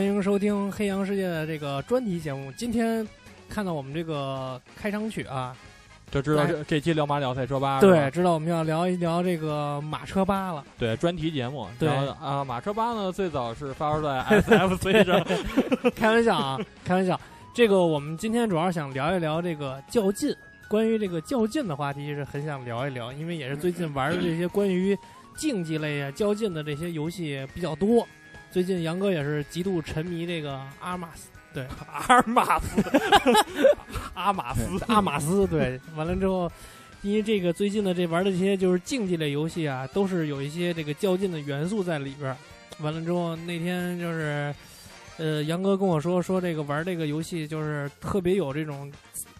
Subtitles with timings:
[0.00, 2.50] 欢迎收听《黑羊世界》的这个专题节目。
[2.52, 3.06] 今天
[3.50, 5.54] 看到我们这个开场曲啊，
[6.10, 7.82] 就知道这这期聊马聊赛车吧？
[7.82, 10.64] 对，知道我们要聊一聊这个马车吧了。
[10.78, 11.68] 对，专题节目。
[11.78, 15.22] 对啊，马车吧呢，最早是发生在 SFC 上。
[15.94, 17.20] 开玩笑啊，开玩笑。
[17.52, 20.34] 这个我们今天主要想聊一聊这个较劲，
[20.66, 24.96] 关于这个较劲的话题是很想聊一聊，因为也是最近玩的这些关于
[25.36, 28.08] 竞技类啊较劲的这些游戏比较多。
[28.50, 32.82] 最近杨哥也是极度沉迷这个阿尔马斯，对 阿尔马斯，
[34.14, 36.50] 阿马斯，阿马斯，对，完了之后，
[37.02, 42.36] 因为这个最近的这玩的这些就是竞技类游戏啊，都是有一些这个较劲的元素在里边儿。
[42.80, 44.54] 完了之后，那天就是，
[45.18, 48.90] 呃，杨哥跟我说说这个玩这个游戏就是特别有这种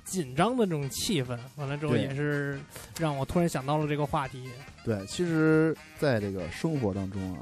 [0.04, 1.38] 紧张的这种气氛。
[1.56, 2.60] 完了之后，也是
[2.98, 4.48] 让我突然想到了这个话题。
[4.84, 7.40] 对，其实在这个生活当中啊，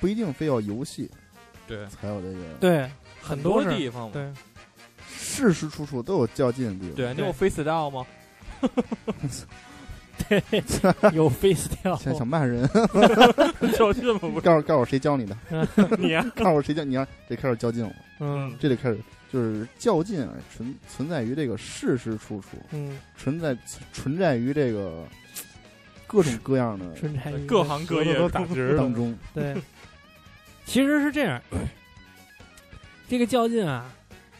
[0.00, 1.10] 不一定非要游戏
[1.66, 4.12] 对，才有这个，对，很多是地方嘛。
[4.12, 4.32] 对，
[5.08, 6.94] 事事处处都有较劲的地方。
[6.94, 8.06] 对，你有 freestyle 吗？
[11.12, 12.68] 有 face 跳，想想骂人，
[13.76, 14.18] 较劲吗？
[14.20, 15.36] 不是告诉告诉我谁教你的？
[15.98, 16.96] 你啊， 告诉我谁教你？
[16.96, 18.98] 啊这开始较劲了，嗯这得开始
[19.32, 23.56] 就是较劲啊，存存在于这个事事处处，嗯，存在
[23.92, 25.04] 存在于这个
[26.06, 26.86] 各种各样的
[27.46, 29.14] 各行各业都打结当中。
[29.34, 29.54] 对，
[30.64, 31.40] 其实是这样，
[33.08, 33.84] 这个较劲啊，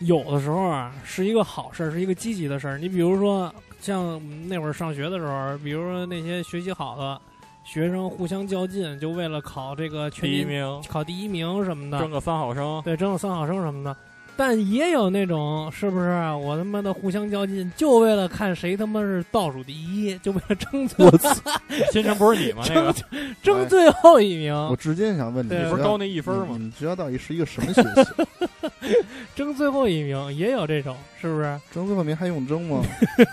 [0.00, 2.78] 有的时候啊是一个好事儿，是一个积极的事儿。
[2.78, 7.20] 你比如说，像那会儿上学的时候，比如说那些学习好的
[7.64, 12.82] 学生互相较劲，就为了考这个全第一名，考第一名什么的，争个三好生。
[12.84, 13.96] 对，争个三好生什么的。
[14.36, 21.32] 但也有那种是不是啊我他妈的互相较劲，就为了看谁他妈是倒数第一，就为了争最我操！
[21.92, 22.64] 新城不是你吗？
[22.68, 22.94] 那个
[23.42, 26.46] 争最后一名，我至今想问你，你不是高那一分吗？
[26.50, 29.00] 你们学校到底是一个什么学习？
[29.34, 31.60] 争最后一名也有这种，是不是？
[31.72, 32.82] 争最后名还用争吗？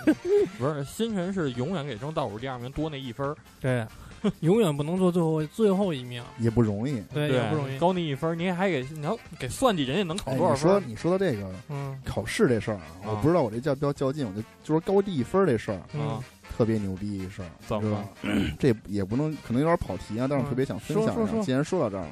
[0.58, 3.36] 不是，新城是永远给争倒数第二名多那一分。
[3.60, 3.86] 对，
[4.42, 7.02] 永远不能做最后最后一名，也不容易。
[7.14, 7.78] 对，也不容易。
[7.80, 10.80] 高你一分儿，你还给你要给算计人家能考哎，多少分儿？
[10.80, 16.24] 你说你说到这个嗯考试这事儿啊，啊我不知道我这叫不叫较劲，我就就说高低一分这事儿嗯啊，
[16.56, 18.10] 特别牛逼一事儿，怎么是吧？
[18.60, 21.42] 这也不能可能有点跑题啊，但是我特别想分享一下。
[21.42, 22.12] 既然说到这儿了，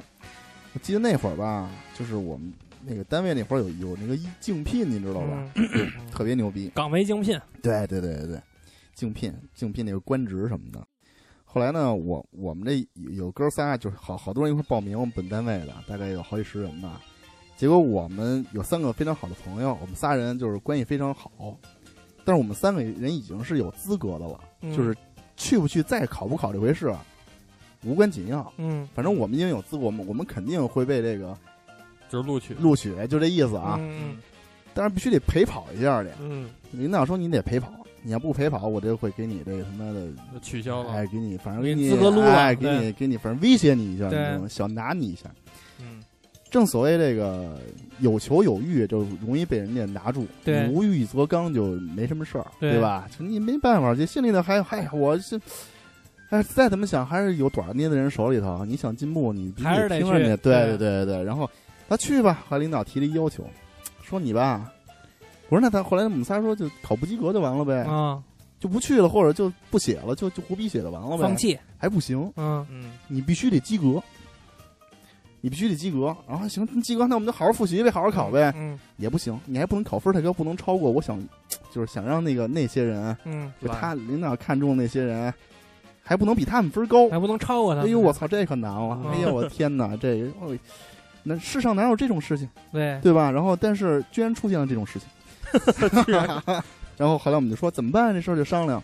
[0.74, 2.52] 我记得那会儿吧，就是我们
[2.86, 5.48] 那个单位那会儿有有那个一竞聘，你知道吧？
[5.56, 6.72] 嗯 特别牛逼。
[6.74, 8.42] 岗位竞聘，对对对对对，
[8.96, 10.86] 竞聘竞聘那个官职什么的。
[11.52, 17.02] 后来呢，我我们这有有哥仨，就是好好多人一块儿报名我们本单位的，大概有好几十人吧。
[17.58, 21.58] 结果我们有三个非常好的朋友，我们仨人就是关系非常好，
[22.24, 24.96] 但是我们三个人已经是有资格的了，嗯就是
[25.36, 27.04] 去不去再考不考这回事啊，
[27.84, 28.54] 无关紧要。
[28.58, 31.36] 嗯反正我们已经有资格，我们我们肯定会被这个
[32.10, 33.76] 就是录取录取，就这意思啊。
[33.80, 34.18] 嗯
[34.72, 36.12] 但是必须得陪跑一下的。
[36.22, 40.08] 嗯，领导说你得陪跑，你要不陪跑，我就会给你这个他妈的
[40.42, 40.92] 取消了。
[40.94, 44.48] 哎，给你，反正给给你资格撸了哎，给你，给你，反正威胁你一下，对你知道吗？
[44.50, 45.30] 小拿你一下。
[45.80, 46.04] 嗯，
[46.50, 47.60] 正所谓这个
[48.00, 53.08] 有求有欲，就容易被人家拿住；对无欲则刚，就没什么事儿，对吧？
[53.18, 55.40] 就你没办法，这心里头还还我是。
[56.30, 58.64] 哎，再怎么想，还是有短捏在人手里头。
[58.64, 60.36] 你想进步，你必须还是得听人家。
[60.36, 61.24] 去对对对对对。
[61.24, 61.50] 然后
[61.88, 63.44] 他去吧，和领导提了一要求，
[64.04, 64.72] 说你吧，
[65.50, 68.22] 我说那他后来我们仨说就考不及格就完了呗，啊，
[68.60, 71.24] 就不去了，或者就不写了，就就胡逼写就完了呗。
[71.24, 74.02] 放弃，还不行，嗯嗯，你必须得及格，
[75.42, 76.16] 你必须得及格。
[76.28, 78.54] 然后行，及格，那我们就好好复习呗，好好考呗。
[78.56, 80.92] 嗯也不行，你还不能考分太高，不能超过。
[80.92, 81.20] 我想，
[81.74, 85.34] 就是想让那个那些人，嗯，就他领导看中的那些人，
[86.04, 87.10] 还不能比他们分高。
[87.10, 87.82] 还不能超过他。
[87.82, 89.00] 哎呦，我操，这可难了！
[89.06, 90.56] 嗯哎呀，我天哪， 这哦
[91.24, 93.30] 那世上哪有这种事情，对，对吧？
[93.32, 95.08] 然后，但是居然出现了这种事情。
[96.98, 98.14] 然后后来我们就说怎么办？
[98.14, 98.84] 这事儿就商量，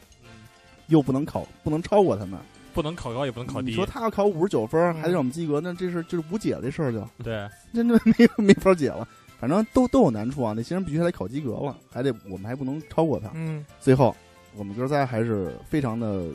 [0.88, 2.40] 又不能考，不能超过他们。
[2.74, 3.86] 不能考高也不能考低你说。
[3.86, 9.08] 他要考五十九分，嗯还得让我们及格，那这是就是无解的事儿就对，真的没没法解了。
[9.40, 13.30] 反正都都有难处啊，那些人必须还得考及格了，还得我们还不能超过他。
[13.34, 14.14] 嗯最后
[14.58, 16.26] 我们哥仨还是非常的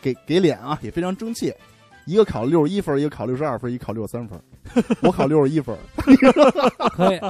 [0.00, 1.52] 给给脸啊，也非常争气。
[2.10, 4.36] 一个考六十一分，一个考六十二分，一个考六十三分。
[5.00, 5.76] 我考六十一分，
[6.90, 7.20] 可以，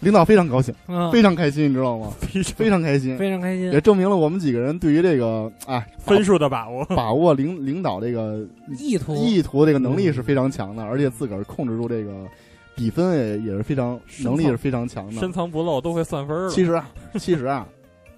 [0.00, 2.12] 领导非常高兴，嗯，非常开心，你知道吗？
[2.20, 3.80] 非常开心，非常开心也。
[3.80, 6.84] 证明了我们几个人对于这个啊分数的把握。
[6.84, 8.46] 把握领领导这个
[8.78, 12.26] 意图意图这个能力是非常强的，而且自个儿控制住这个
[12.74, 15.12] 比分也也是非常能力是非常强的。
[15.12, 16.50] 深藏不露都会算分儿了。
[16.50, 17.66] 其实啊，其实啊，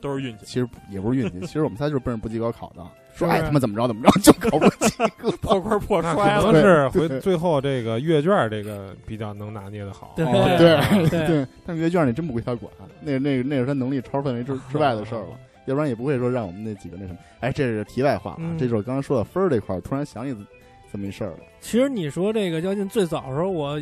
[0.00, 0.44] 都是运气。
[0.44, 2.84] 其实也不是运气，其实我们仨就是奔着不及格考的，
[3.14, 5.31] 说是爱他妈怎么着怎么着，就考不及格。
[5.43, 10.12] 破罐破那摔了，可能是回最后这个阅卷这个比较能拿捏的好。
[10.17, 10.25] 对。
[10.26, 11.09] 哦对。
[11.09, 11.26] 对。
[11.26, 17.19] 对， 但是阅卷你真不归他管，那那那是他能力超范围之之外的事儿了，要不然也不会说让我们那几个那什么。
[17.41, 18.56] 哎，这是题外话啊，嗯。
[18.59, 20.37] 这就是我刚刚说的分儿这块儿，突然想起
[20.91, 21.47] 这么一事儿来。
[21.61, 23.81] 其实你说这个较劲最早的时候，我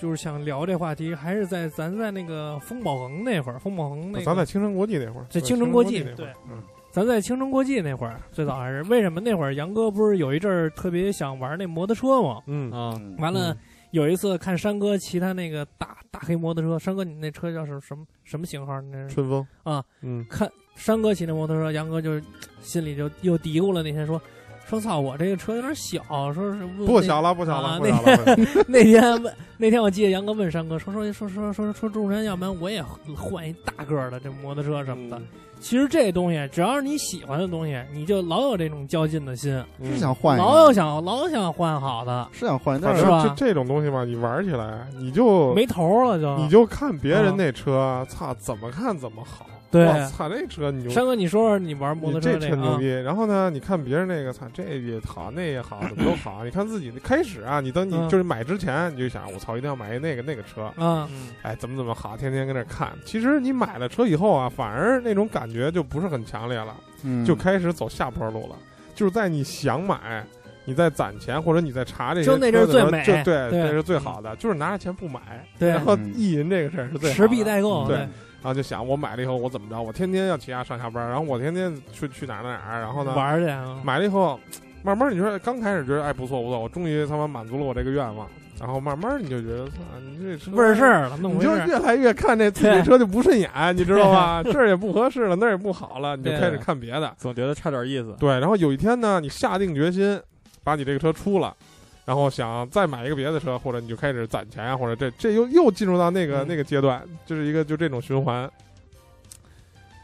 [0.00, 12.42] 就是想聊这话题，还是在咱在那个风宝恒那会儿，风宝恒那个，咱在青城国际那会儿，在青城国际对那会儿，嗯，咱在青城国际那会儿，最早还是为什么那会儿杨哥不是有一阵儿特别想玩那摩托车吗？
[12.46, 13.56] 嗯啊，嗯完了。
[13.92, 18.80] 有一次看山哥骑他那个大大黑摩托车，山哥你那车叫什什么什么型号？
[18.82, 22.22] 那是春风啊，嗯，看山哥骑那摩托车，杨哥就是
[22.60, 23.82] 心里就又嘀咕了。
[23.82, 24.22] 那天说
[24.64, 28.16] 说操，我这个车有点小，说是不小了，不小啊了，不小了。
[28.36, 32.80] 不小了 那天问那天我记得杨哥问山哥说说说说说说众山，要不然我也
[33.16, 35.20] 换一大个儿的这摩托车什么的。
[35.60, 43.34] 其实这东西只要是你喜欢的东西，你就老有这种较劲的心，嗯是想换老有，想老想换好的，是想换但是是吧？
[43.36, 46.36] 这种东西吧，你玩起来你就没头了就。
[46.38, 49.46] 你就看别人那车，操，怎么看怎么好。
[49.70, 52.88] 对哇操，这车你就山哥，你说说你玩摩托车这牛逼。
[52.88, 56.44] 然后呢，你看别人那个，操，这也好，那也好，怎么都好。
[56.44, 60.64] 你看自己开始啊，你等你嗯就是买之前，你就想，我操，一定要买一那个那个车。
[60.76, 62.90] 啊，嗯，哎，怎么怎么好，天天跟那看。
[63.04, 66.74] 其实你买了车以后啊，反而那种感觉就不是很强烈了，
[67.04, 68.56] 嗯就开始走下坡路了。
[68.94, 70.26] 就是在你想买，
[70.64, 74.34] 你在攒钱或者你在查这些就那阵最美就对，对这是最好的。
[74.36, 78.08] 就是拿着钱不买，对然后嗯意淫这个事儿是最好的持币代购，对对，
[78.42, 84.40] 然后就想我买了以后我怎么着，我天天要骑它上下班，然后我天天去去哪儿哪儿哪，然后呢玩儿去啊，买了以后，
[84.82, 88.26] 慢慢你说刚开始觉得哎不错不错，我终于他妈满足了我这个愿望，
[88.58, 91.54] 然后慢慢你就觉得操你这车味儿事，儿了，弄你就。
[91.66, 94.42] 越来越看这自己车就不顺眼，你知道吧？
[94.42, 97.14] 这儿也不合适了，那儿也不好了，你就开始看别的。
[97.18, 98.16] 总觉得差点意思。
[98.18, 100.18] 对，然后有一天呢，你下定决心
[100.64, 101.54] 把你这个车出了。
[102.10, 108.50] 然后想再买一个别的车，或者你就开始攒钱啊，或者这这又又进入到那个、嗯那个阶段，就是一个就这种循环，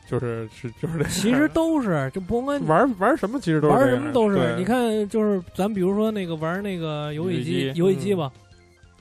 [0.08, 1.04] 就是是就是这。
[1.06, 4.54] 其实都是，就甭管玩玩什么，其实都是玩什么都是。
[4.56, 8.30] 你看，就是咱比如说那个玩那个游戏机，游游戏机吧。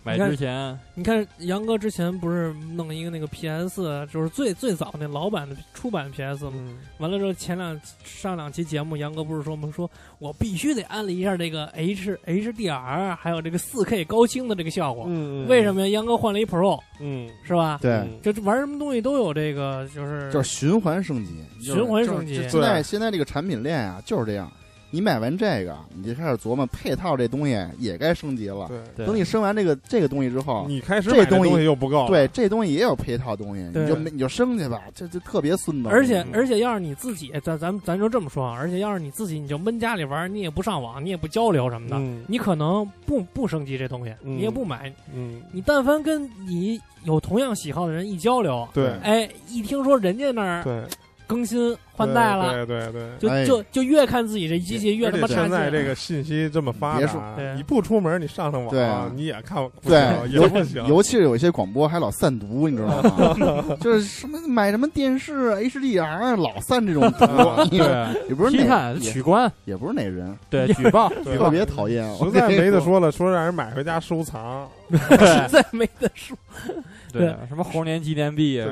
[0.06, 6.52] 买你看之前，你看杨哥之前不是弄一个那个 PS，就是最最早那老版的出版 PS 吗？
[6.54, 9.68] 嗯，完了之后，前两上两期节目，杨哥不是说吗？
[9.76, 15.06] 说我必须得安利一下这个 H HDR，还有这个4 K 高清的这个效果。
[15.08, 15.88] 嗯，为什么呀？
[15.88, 17.80] 杨哥换了一 Pro，嗯，是吧？
[17.82, 24.52] 对，嗯就玩什么东西都有这个，就是就是循环升级，循环升级现在现在这个产品链啊，就是这样。
[24.96, 28.66] 你买完这个，你就开始琢磨配套这东西也该升级了。
[28.70, 35.90] 对，对等你升完这个这个东西之后，你开始这这东西又不够，对这东西也有配套东西，你就你就升去吧，这就特别孙子。
[35.90, 44.90] 而且嗯而且要是你自己，咱咱咱就这么说啊，而且要是你自己，你就闷家里玩，你也不上网，你也不交流什么的，嗯你可能不不升级这东西，嗯你也不买。
[45.14, 50.84] 嗯，你但凡跟你有同样喜好的人一交流，对哎，一听说人家那儿对，
[51.28, 53.04] 更新换代了，对对对。
[53.20, 55.70] 就哎就就越看自己这机器越他妈现在。
[55.70, 60.86] 这个信息这么发达，你不出门，你上上网，你也看不对行，也不行。
[60.88, 63.78] 尤其是有一些广播还老散毒，你知道吗？
[63.82, 67.26] 就是什么买什么电视 HDR 老散这种毒，
[67.70, 72.06] 对，也不是哪批判、取关，也不是哪人，对，举报，对特别讨厌。
[72.18, 76.38] 实在没得说了，说让人买回家收藏， 实在没得说。
[77.12, 78.68] 对，什么猴年纪念币啊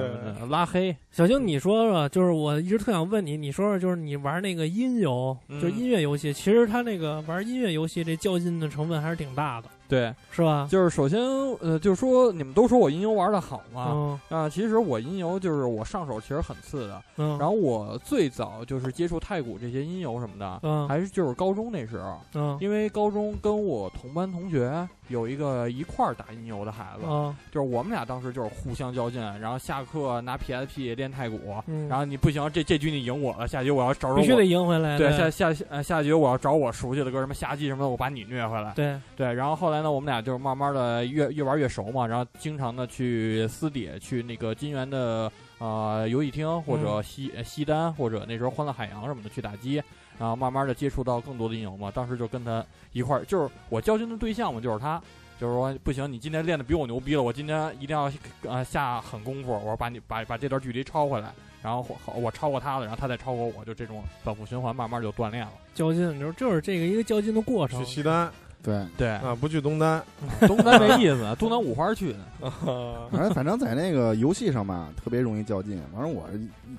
[0.50, 10.67] 拉黑，小青，你说说，就是我一直特想问你，你说说，就是你玩那个音游，嗯就是音乐游戏，其实他那个玩音乐游戏这较劲的成分还是挺大的，对，是吧？
[10.69, 11.19] 就是首先，
[11.62, 14.19] 呃，就是说你们都说我音游玩的好嘛，嗯。
[14.29, 20.88] 啊，其实我音游就是我上手其实很次的，嗯，然后我最早就是接触太古这些音游什么的，嗯。
[20.88, 22.57] 还是就是高中那时候，嗯。
[22.62, 27.35] 因为高中跟我同班同学有一个一块儿打音游的孩子，嗯。
[27.51, 34.43] 就是我们俩当时就是互相较劲，然后下课拿 PSP 练太古，嗯，然后你不行，这这局你赢我了，下局我要找找必须得。
[34.43, 35.31] 赢回来，对，对。
[35.31, 38.71] 下下呃下局我要找我熟悉的歌，什么夏季什么的，我把你虐回来。
[38.75, 49.75] 对，对，然后后来呢，我们俩就是慢慢的越越玩越熟嘛，然后经常的去私底下去那个金源的呃游戏厅或者嗯西、呃西单或者那时候欢乐海洋什么的去打机，
[50.18, 51.92] 然后慢慢的接触到更多的音游嘛。
[51.92, 55.02] 当时就跟他一块儿，就是我交心的对象嘛，就是他。
[55.40, 58.10] 就是说不行，你今天练的比我牛逼了，我今天一定要
[58.44, 65.52] 呃下狠功夫，我说把你把把这段距离超回来，然后我我超过他了，然后他再超过我，就这种反复循环，慢慢就锻炼了。
[65.74, 68.32] 较劲就是就是这个一个较劲的过程去，西单，
[68.63, 70.01] 对，对，啊，不去东单，
[70.48, 72.20] 东单没意思，东单五花去的。
[72.43, 75.82] 啊反正反正在那个游戏上吧，特别容易较劲。
[75.93, 76.25] 反正我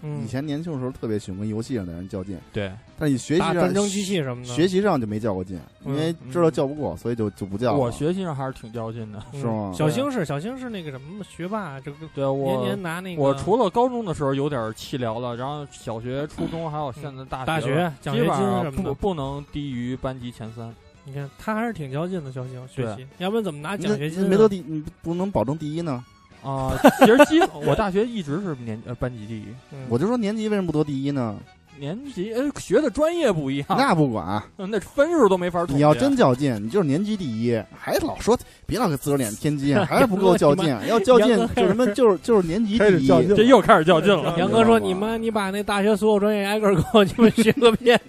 [0.02, 7.74] 嗯以前年轻的时候特别喜欢跟游戏上的人较劲，对，但你学习上战争机器什么的，学习上就没较过劲，因为知道较不过，所以就就不较。
[7.74, 9.22] 我学习上还是挺较劲的。
[9.32, 9.72] 是吗？
[9.74, 20.74] 小星是小星是那个什么学霸，这个年对我年拿那个我除了高中的时候有点气聊了，然后小学、初中还有现在大大学学奖学基本上金什么的，不不能低于班级前三。
[21.04, 24.28] 你看他还是挺较劲的，小星学对习，要不然怎么拿奖学金啊？
[24.28, 26.02] 没得第，你不能保证第一呢。
[26.42, 31.36] 啊、其实基 我大学一直是年呃班级第一，嗯我就说年级为什么不得第一呢？
[31.76, 35.64] 年级呃学的专业不一样，那不管，那分数都没法。
[35.68, 40.68] 你要真较劲，你就是年级第一，还老说别老给自个儿脸添 金，还是不够较劲。
[40.86, 42.78] 要较劲就什么就是就是年级第一。
[42.78, 44.38] 开始较劲这又开始较劲了。
[44.38, 48.00] 杨哥说：“你们，你把那大学所有专业挨个给我你们学个遍，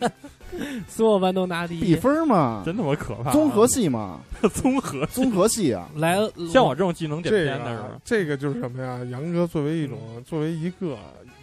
[0.88, 1.96] 所有班都拿第一比一。
[1.96, 3.32] 分嘛，真他妈可怕！
[3.32, 4.20] 综合系嘛，
[4.54, 6.18] 综合，综合系啊，来，
[6.52, 8.02] 像我这种技能点这偏的是个？
[8.04, 9.00] 这个就是什么呀？
[9.12, 10.98] 杨哥作为一种作为一个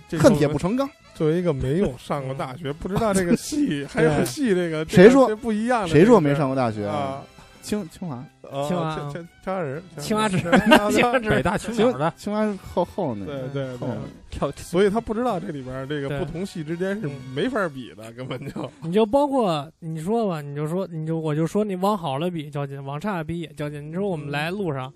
[0.09, 0.89] 这个恨铁不成钢。
[1.15, 5.89] 作为一个没有上过大学，不知道这个系 还有系这个谁说不一样的？
[5.89, 6.87] 谁说没上过大学？
[6.87, 7.23] 啊？
[7.63, 13.49] 清清华，啊青蛙青青青蛙人，青蛙人池，青蛙池北大青清鸟的清华是后后那对个。
[13.49, 13.89] 对对对，
[14.31, 23.89] 跳，所以他不知道这里边这个不同系之间是嗯没法比的，根本就你就包括你说吧，你就说你就我就说你往好了比较劲，往差了比也较劲。
[23.89, 24.93] 你说我们来路上，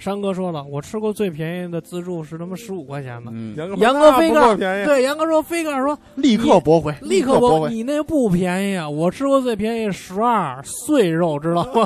[0.00, 3.30] 山哥说了，我吃过最便宜的自助是他妈十五块钱的。
[3.34, 7.68] 嗯，杨哥飞哥飞杠够便宜，对，杨哥说飞哥说立刻驳回，立刻驳回。
[7.68, 8.88] 你那不便宜啊！
[8.88, 11.84] 我吃过最便宜十二碎肉，知道吗？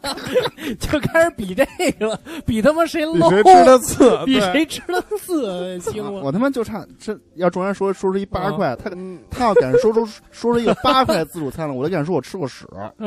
[0.78, 1.66] 就开始比这
[1.98, 6.20] 个了，比他妈谁比 low，谁吃的次，比谁吃的次，行吗？
[6.22, 12.64] 我他妈就差这要众人说说出一八块，他嗯他要敢说出说出一个八块自助餐了，我就敢说我吃过屎。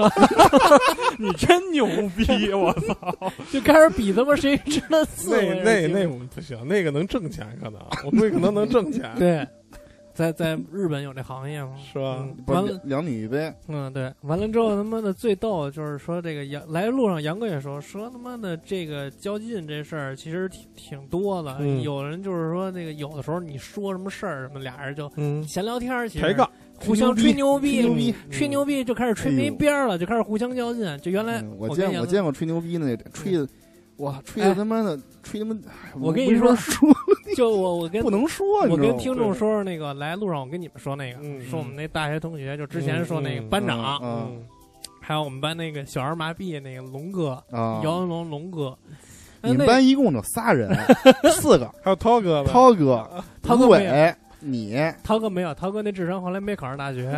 [1.18, 1.86] 你真牛
[2.18, 2.52] 逼！
[2.54, 3.32] 我操！
[3.52, 5.30] 就开始比他妈谁吃的次。
[5.42, 9.48] 那那那我们不行，那个能挣钱，可能我估计可能能挣钱， 对，
[10.14, 11.72] 在在日本有这行业吗？
[11.92, 12.26] 是吧？
[12.48, 26.48] 完了，是两女一杯，嗯，对，完了之后他妈的最逗的就是说这个杨来路上杨哥也说说他妈的这个较劲这事儿其实挺挺多的，嗯有人就是说那个有的时候你说什么事儿什么俩人就嗯，闲聊天儿，其实抬杠，
[26.80, 30.96] 互相吹牛逼，吹牛逼吹牛逼就开始吹没边儿了，就开始互相较劲。
[31.00, 33.48] 就原来嗯我见我见过吹牛逼的那吹的，
[33.98, 36.90] 哇，吹哎的他妈的吹他妈，哎我跟你说说
[37.36, 44.44] 就我我跟不能说，你我跟听众说说那个来路上我跟你们说那个，嗯说我们那大学同学，就之前说那个嗯班长，嗯嗯，
[45.00, 48.78] 还有我们班那个小儿麻痹那个龙哥，啊，姚文龙龙哥。
[49.42, 50.74] 呃你们那班一共就仨人，
[51.34, 53.06] 四个，还有涛哥，涛哥、
[53.44, 54.74] 涛哥伟，你
[55.04, 57.12] 涛哥没有，涛哥那智商后来没考上大学，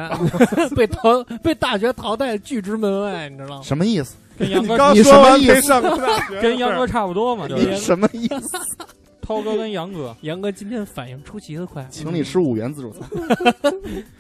[0.76, 3.62] 被淘被大学淘汰拒之门外，你知道吗？
[3.64, 4.16] 什么意思？
[4.38, 8.58] 跟 杨哥你刚说完什么意思没上过大学， 跟杨哥差不多嘛，就是你什么意思？
[9.22, 10.16] 涛哥跟杨哥。
[10.22, 13.02] 杨哥今天反应出奇的快，请你吃五元自助餐。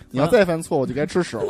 [0.09, 1.43] 你要再犯错我，就该吃屎了。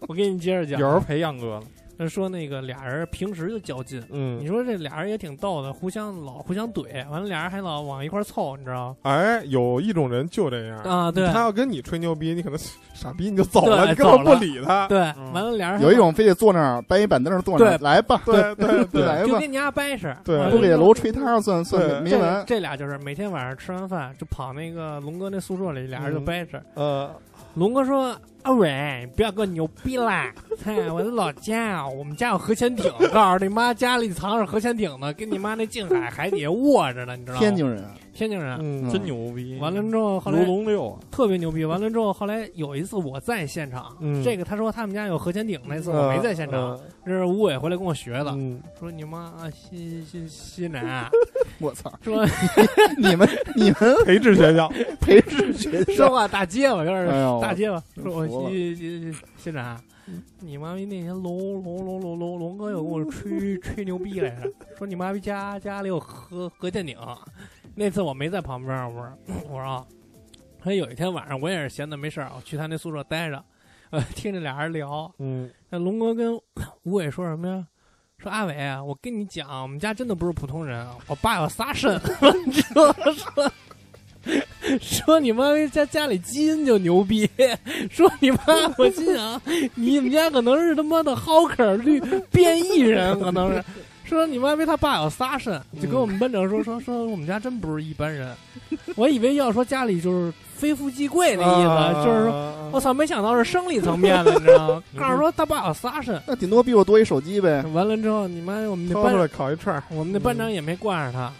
[0.00, 0.80] 我给你接着讲。
[0.80, 8.96] 有人陪杨哥了，那说那个俩人平时就较劲，嗯你，说这俩人也挺逗的，互相老互相怼，完了俩人还老往一块凑，你知道吗？
[9.02, 12.58] 哎，有一种人就这样，啊，对他要跟你吹牛逼，你可能
[12.94, 22.44] 傻逼你就走了，对你根本不理他，对，嗯完了俩人有一种非得坐那儿搬一板凳坐那儿，对来吧，对对对，来吧，就跟你家掰扯，对不给楼吹摊算算没完。
[22.46, 26.60] 这俩就是每天晚上吃完饭就跑那个龙哥那宿舍里，俩人就嗯掰扯。
[26.74, 27.10] 呃，
[27.54, 30.32] 龙哥说：“阿伟，你不要跟我牛逼啦！
[30.64, 37.40] 嗨， 我的老家，我们家有核潜艇，告诉你妈家里藏着核潜艇呢，跟你妈那近海海底下卧着呢，你知道吗？
[37.40, 37.82] 天津人，
[38.18, 38.58] 天津人。
[38.60, 39.56] 嗯，真牛逼！
[39.60, 41.64] 完了之后，后卢来龙六啊，特别牛逼。
[41.64, 51.08] 完了之后，后来有一次我在现场，嗯这个他说他们家有核潜艇，那次呃我没在现场，这是吴伟回来跟我学的，嗯，说你妈啊西西西南啊，
[51.60, 51.92] 我操！
[52.02, 52.26] 说
[52.98, 54.68] 你们你们 培智学校，
[55.00, 59.80] 培智学说校，话大结巴，有点哎呦大结巴，说我服了西西西西南啊。
[60.40, 66.96] 你妈逼那天龙龙龙龙龙龙哥又跟我吹吹牛逼来着，说你妈逼家家里有核核潜艇。
[67.78, 69.18] 那次我没在旁边，我说
[69.48, 69.86] 我说啊，
[70.60, 73.40] 他有一天晚上我也是闲的没事儿，我去他那宿舍待着，
[73.90, 76.34] 呃，听着俩人聊，嗯，那龙哥跟
[76.82, 77.64] 吴伟说什么呀？
[78.18, 81.94] 说阿伟啊，我跟你讲，我们家真的不是普通人，啊我爸有仨肾，
[82.44, 82.94] 你知道吗？
[83.12, 83.52] 说
[84.80, 87.30] 说你妈家家里基因就牛逼，
[87.88, 88.38] 说你妈，
[88.76, 89.40] 我心想
[89.76, 92.00] 你们家可能是他妈的 Hawker 绿
[92.32, 93.64] 变异人，可能是。
[94.08, 98.34] 说你妈逼他爸有仨肾，就跟我们班长说说说我们家真不是一般人。
[98.96, 104.82] 我以为要说家里就是非富即贵那意思，啊就是说，我操，没想到是生理层面的，你知道吗？
[104.98, 107.62] 告诉说他爸有仨肾，那顶多比我多一手机呗。
[107.72, 111.32] 完了之后，你妈我们那班掏出来烤一串儿， 我们那班长也没惯着他。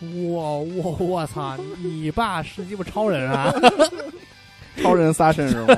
[0.00, 1.56] 我我我操！
[1.82, 3.50] 你爸是鸡巴超人啊！
[4.82, 5.74] 超人仨肾是吗？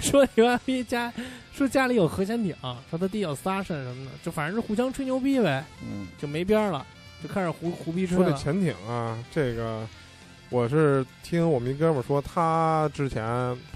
[0.00, 1.12] 说你妈逼家，
[1.56, 2.54] 说家里有核潜艇，
[2.90, 6.84] 说他弟有仨肾什么的，就反正是互相吹牛逼呗，嗯，就没边儿了，
[7.22, 8.24] 就开始胡胡逼吹了。
[8.24, 9.86] 说这潜艇啊，这个
[10.50, 13.24] 我是听我们一哥们儿说，他之前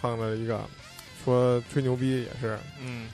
[0.00, 0.60] 碰到一个
[1.24, 3.08] 说吹牛逼也是嗯，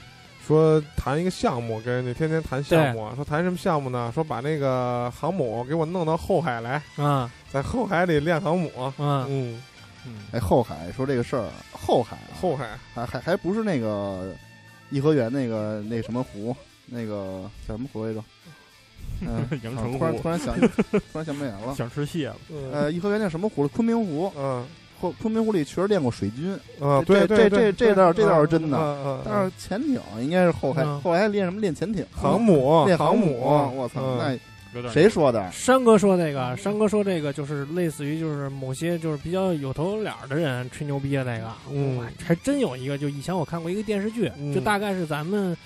[0.47, 4.11] 说谈一个项目，跟人家天天谈项目，说谈什么项目呢？
[4.14, 7.30] 说把那个航母给我弄到后海来，啊。
[7.50, 8.71] 在后海里练航母。
[8.78, 9.26] 啊。
[9.28, 9.62] 嗯，
[10.06, 12.33] 嗯，哎，后海说这个事儿，后海啊。
[12.40, 12.68] 后海。
[12.94, 14.35] 还还还不是那个
[14.94, 16.54] 颐和园那个那什么湖，
[16.86, 18.22] 那个叫什么湖来着？
[19.20, 20.54] 嗯 阳澄湖突然突然想
[21.12, 21.74] 突然想不起来了。
[21.74, 23.68] 想吃蟹了，嗯呃，颐和园那什么湖了？
[23.68, 24.32] 昆明湖。
[24.36, 24.64] 嗯
[25.00, 33.40] 昆昆明湖里确实练过水军，啊，对这对对对，这这倒这倒是真的但是潜艇应该是后海嗯后来还练什么练潜艇、航母练航母，
[33.76, 34.38] 我操，嗯那
[34.75, 35.50] 有点谁说的？
[35.52, 45.57] 山哥说那个，山哥说这个就是类似于就是某些就是比较有头有脸的人吹牛逼的那个，嗯还真有一个，就以前我看过一个电视剧，嗯就大概是咱们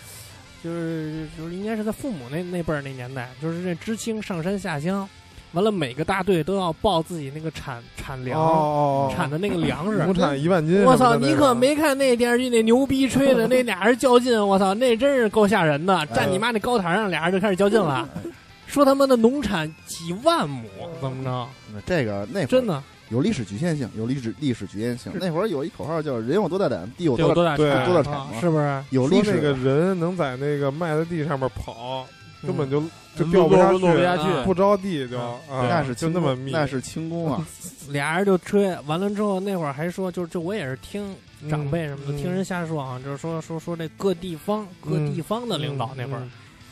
[0.62, 5.08] 就是就是应该是在父母那那辈儿那年代，就是这知青上山下乡，
[5.52, 9.98] 完了每个大队都要报自己那个产产粮、哦，产的那个粮食。
[10.04, 11.16] 亩产一万斤，我操！
[11.16, 16.04] 你可没看那电视剧那牛逼吹的，那俩人较劲，我操，那真是够吓人的。
[16.06, 18.06] 站你妈那高台上，俩人就开始较劲了，
[18.68, 20.64] 说他妈的农产几万亩，
[21.00, 21.48] 怎么着？
[21.74, 25.10] 那这个那会儿真的，有历史局限性，有历史历史局限性。
[25.18, 28.84] 那会儿有一口号叫“人有多大胆，地有多大对多大产啊多大产”，是不是？
[28.90, 29.32] 有历史。
[29.34, 32.06] 那个人能在那个麦子地上面跑，
[32.42, 32.82] 根本就
[33.16, 34.22] 就掉不下落不下去。
[34.24, 37.44] 去，不着地就那是就那么密，那是轻功啊！
[37.88, 41.02] 俩人就吹，完了之后那会儿还说，就是就我也是听
[41.42, 46.22] 嗯长辈什么的，听人瞎说啊，就是说说说这各地方各地方的领导那会儿，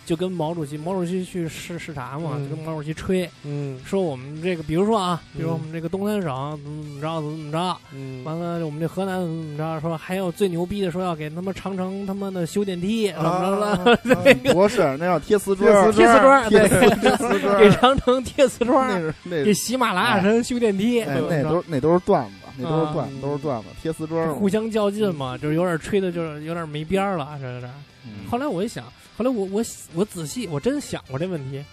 [0.07, 2.49] 就跟毛主席，毛主席去视视察嘛，嗯。
[2.49, 3.79] 就跟毛主席吹，嗯。
[3.85, 5.39] 说我们这个，比如说啊，嗯。
[5.39, 13.99] 比如我们这个东三省怎么怎么着，怎么怎么着，嗯，完了我们这河南怎么怎么着，说还有最牛逼的，说要给他们长城他妈的修电梯，怎么着 了？
[14.05, 27.71] 那个不 是，那要贴瓷砖，贴贴瓷砖，贴瓷砖给，长城贴瓷那砖，是那给喜马拉雅山修电梯，那都那都是段子，那都是段啊都是段子，贴瓷砖互相较劲嘛，就是有点吹的，就是有点没边儿了，这有点。
[28.05, 28.85] 嗯后来我一想，
[29.17, 29.65] 后来我我
[29.95, 31.65] 我仔细，我真想过这问题，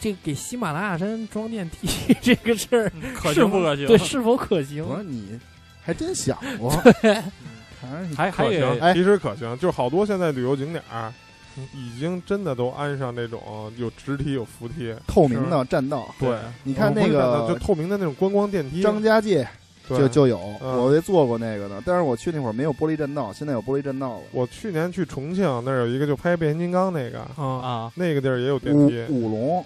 [0.00, 1.88] 这给喜马拉雅山装电梯
[2.20, 3.86] 这个事儿，可是行不可行？
[3.86, 4.84] 对是否可行？
[4.84, 5.38] 我说你
[5.82, 6.70] 还真想过，
[7.80, 11.12] 反正还还可行，哎其实可行，就是好多现在旅游景点儿
[11.56, 16.12] 嗯已经真的都安上那种有直梯有扶梯，透明的栈道。
[16.18, 19.48] 对，你看那个就透明的那种观光电梯，张家界对
[19.88, 24.22] 就就有，嗯我也做过那个的，但是我去那会儿没有玻璃栈道，现在有玻璃栈道了。
[24.32, 29.64] 我去年去重庆那儿有一个就拍变形金刚那个，啊，啊，那个地儿也有电梯，五龙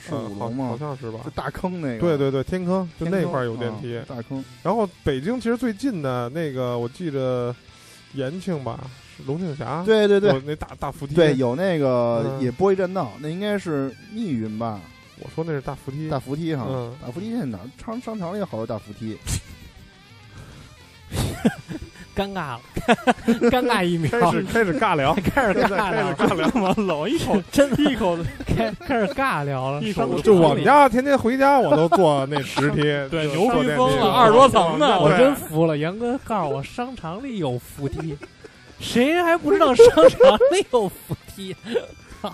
[0.00, 0.76] 是五龙吗好？
[0.78, 1.30] 像是吧就？
[1.30, 2.00] 大坑那个。
[2.00, 4.44] 对对对，天坑就那块儿有电梯啊，大坑。
[4.62, 7.54] 然后北京其实最近的那个，我记着
[8.14, 8.80] 延庆吧，
[9.16, 14.80] 是龙庆峡，对对对有那大大扶梯，对，有那个嗯也玻璃栈道，那应该是密云吧？
[15.22, 19.16] 我说那是大扶梯，大扶梯哈嗯，大扶梯现在哪儿商商场里有好多大扶梯。
[22.14, 22.60] 尴尬了，
[23.50, 38.16] 尴尬一秒，开始开始尬聊， 开始尬聊尬聊，完老一口真的一口开开始尬聊了，一口商就我们家天天回家我都坐那直梯，对就牛逼疯了二十多层呢我真服了，杨哥告诉我商场里有扶梯，
[38.80, 41.56] 谁还不知道商场里有扶梯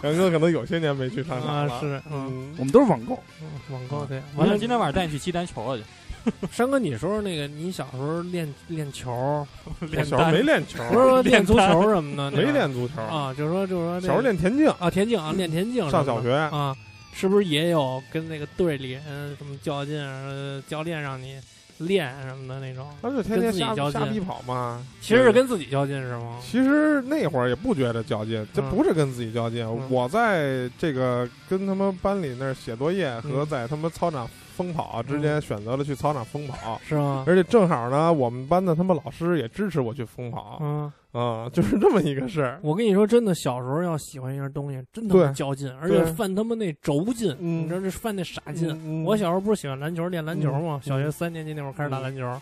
[0.02, 1.72] 杨哥可能有些年没去商场了，？
[1.74, 2.54] 啊是，嗯，嗯。
[2.58, 3.22] 我，们都是网购，
[3.70, 4.16] 网购对。
[4.34, 5.84] 完了，完了，今天晚上带你去踢单球了去，
[6.50, 9.10] 山哥，你说说那个，你小时候练练球，
[9.64, 16.74] 我 练小时候没练球，不是说 练足球什么的，没练足球，啊，就是说就是说小时候练田径，啊田径啊练田径上小学啊，
[17.12, 21.36] 是不是也有跟那个队里人什么较劲，呃教练让你
[21.78, 22.88] 练什么的那种？
[23.02, 24.84] 他就天天瞎瞎逼跑嘛。
[25.00, 26.38] 其实是跟自己较劲是吗？
[26.42, 29.64] 其实那会儿也不觉得较劲，这嗯不是跟自己较劲。
[29.64, 36.80] 嗯我在这个跟他们班里那儿写作业和嗯在他们操场疯跑之间，选择了去操场疯跑。
[36.86, 37.24] 是吗？
[37.26, 42.58] 而且正好呢，我们班的他们老师也支持我去疯跑，嗯，啊，就是这么一个事儿。
[42.62, 47.64] 我跟你说，真的，小时候要喜欢一样东西，真他妈较劲，而且对犯他妈那轴劲，嗯。
[47.64, 48.68] 你知道这犯那傻劲。
[48.84, 50.88] 嗯我小时候不是喜欢篮球，练篮球嘛，嗯。
[50.88, 52.40] 小学三年级那会儿开始打篮球，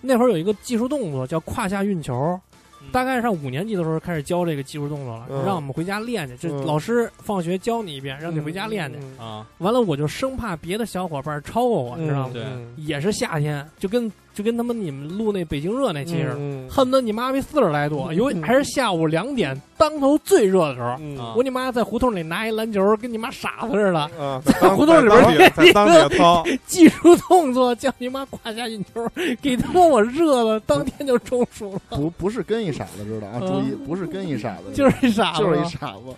[0.00, 2.40] 那会儿有一个技术动作叫胯下运球，
[2.90, 6.36] 大概上五年级的时候开始教这个技术动作了，嗯让我们回家练去。
[6.36, 8.98] 这嗯老师放学教你一遍，让你回家练去。
[8.98, 12.30] 嗯啊，完了，我就生怕别的小伙伴超过我，你知道吗？
[12.32, 18.14] 对嗯也是夏天，就跟就跟他们你们录那北京热那期似的，嗯恨不得你妈逼四十来度，嗯。
[18.16, 20.96] 尤其还是下午两点，当头最热的时候。
[21.36, 29.06] 我你妈在胡同里拿一篮球，跟你妈傻子似的，啊，在胡同里边在当地在当地操，技术动作叫你妈胯下运球，
[29.40, 33.46] 给他妈我热的，当天就中暑了，不不是跟一傻子知道啊，嗯。
[33.46, 36.14] 注意不是跟一傻子，就是一傻子，就是一傻子。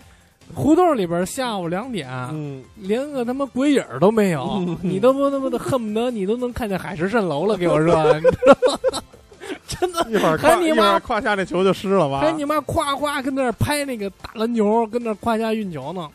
[0.53, 9.01] 胡同里边下午两点，嗯，连个他妈鬼影都没有，嗯 你都不他妈的恨不得你都能看见海市蜃楼了，给我热的，你知道吗？
[9.67, 12.19] 真的，一会儿胯一会还你妈儿胯下那球就湿了吧？
[12.19, 16.07] 还你妈夸夸跟那儿拍那个打篮球，跟那儿胯下运球呢。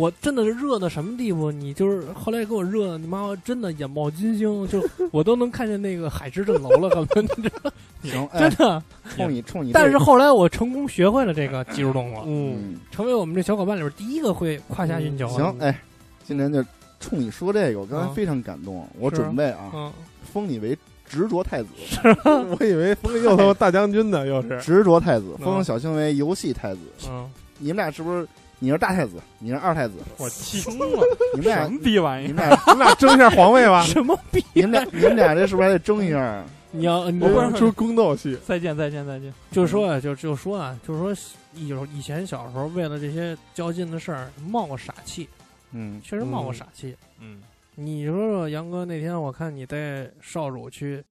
[0.00, 1.52] 我真的是热到什么地步？
[1.52, 4.82] 你就是后来给我热的，你妈真的眼冒金星，就
[5.12, 7.70] 我都能看见那个海市蜃楼了，根本你知道
[8.02, 8.82] 行，哎真，的。
[9.14, 15.32] 冲你冲你，但是后来我成功学会了这个技术动作，嗯，嗯，成为我们这小伙伴里边第一个会胯下运球的。
[15.34, 15.78] 行，哎，
[16.24, 16.64] 今天就
[16.98, 19.92] 冲你说这个，我刚才嗯非常感动，我准备啊，嗯，
[20.32, 20.74] 封你为
[21.06, 21.68] 执着太子，
[22.58, 26.80] 我以为封 又他妈大将军呢，又是执着太子，嗯封小星为游戏太子。
[27.08, 28.26] 嗯，你们俩是不是？
[28.60, 30.86] 你是大太子，你是二太子，我惊了，
[31.34, 32.28] 你们俩什， 么逼玩意儿？
[32.28, 34.44] 你们俩，你们俩争一下皇位吧，什么逼？
[34.52, 36.44] 你们俩，你们俩这是不是还得争一下啊？
[36.72, 39.32] 你要你我就不是出宫斗戏，再见，再见，再见。
[39.50, 41.32] 就说啊，就就说啊，就是说
[41.66, 45.28] 有以前小时候为了这些较劲的事儿冒过傻气，
[45.72, 46.94] 嗯，确实冒过傻气。
[47.18, 47.42] 嗯，
[47.74, 51.02] 你说说杨哥那天我看你带少主去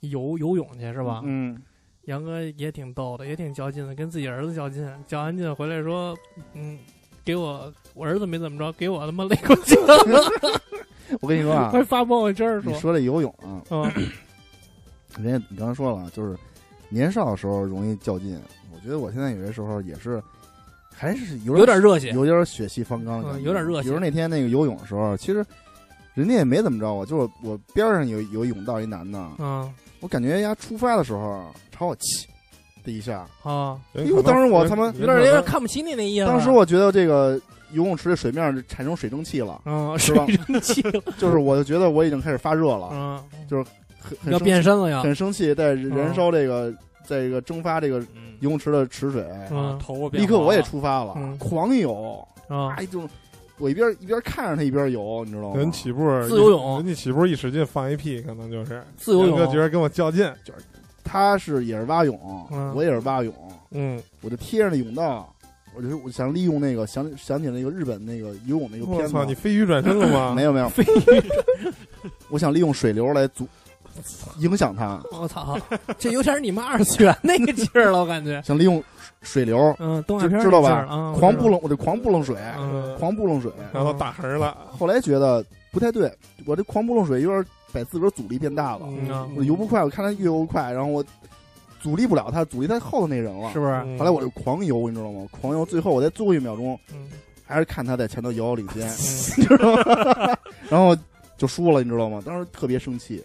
[0.00, 1.20] 游游泳去是吧？
[1.24, 1.60] 嗯，
[2.06, 6.16] 杨哥也挺逗的，也挺较劲的，跟自己儿子较劲，较完劲回来说，
[6.54, 6.78] 嗯，
[7.24, 9.78] 给我我儿子没怎么着，给我他妈 累够呛，
[11.20, 13.82] 我跟你说啊， 快发朋友圈说，你说这游泳啊，嗯
[15.22, 16.36] 人家你刚才说了，就是
[16.88, 18.40] 年少的时候容易较劲。
[18.74, 20.20] 我觉得我现在有些时候也是，
[20.94, 25.44] 还是有有点热血，有点血气方刚的感觉、嗯有点热血比如那天那个游泳的时候，其实
[26.14, 32.26] 人家也没怎么着我，就是我我边上有有泳道一男的，嗯我感觉人家出发的时候朝我气
[32.84, 36.26] 的一下，啊，因为当时我他妈有点有点看不起你那意思。
[36.26, 40.26] 当时我觉得这个游泳池的水面产生水蒸气了，嗯，是吧？
[40.26, 43.24] 水蒸气了， 就是我就觉得我已经开始发热了，嗯，
[44.00, 46.72] 很很要生变身了呀，很生气，在燃烧这个，
[47.06, 49.78] 在这个蒸发这个嗯，游泳池的池水，嗯。
[49.78, 51.38] 头发立刻我也出发了，嗯。
[51.38, 53.08] 狂游，啊哎，就
[53.58, 55.56] 我一边一边看着他一边游，你知道吗？
[55.56, 60.60] 人起步自由泳人家起步一使劲放一屁，可能就是自由泳就觉得跟我较劲，就是
[61.04, 62.18] 他是也是蛙泳，
[62.50, 63.32] 嗯我也是蛙泳，
[63.70, 65.32] 嗯，我就贴着那泳道，
[65.76, 70.34] 我就我想利用那个想想起那个日本那个游泳那个片子操，你，飞鱼转身了吗？
[70.34, 71.22] 没有没有，飞鱼
[72.30, 73.46] 我想利用水流来阻
[74.38, 75.58] 影响他，我操，
[75.98, 78.40] 这有点你们二次元那个劲儿了，我感觉。
[78.46, 78.82] 想利用
[79.22, 83.50] 水流嗯，动画片知知道吧嗯，狂扑棱，我就狂扑棱水，嗯狂扑棱水。
[83.72, 86.12] 然后打横了，后来觉得不太对，
[86.46, 91.04] 我这狂扑棱水有点把自个儿阻力变大了，嗯啊我游不快，我看他越游快，然后我
[91.80, 93.58] 阻力不了他，阻力他后头那人了是。
[93.58, 93.72] 不是？
[93.84, 95.26] 嗯后来我就狂游，你知道吗？
[95.30, 97.08] 狂游，最后我在最后一秒钟，嗯
[97.44, 98.88] 还是看他在前头遥遥领先，
[99.46, 100.36] 知道吗？
[100.70, 100.96] 然后
[101.36, 102.22] 就输了，你知道吗？
[102.24, 103.24] 当时特别生气，就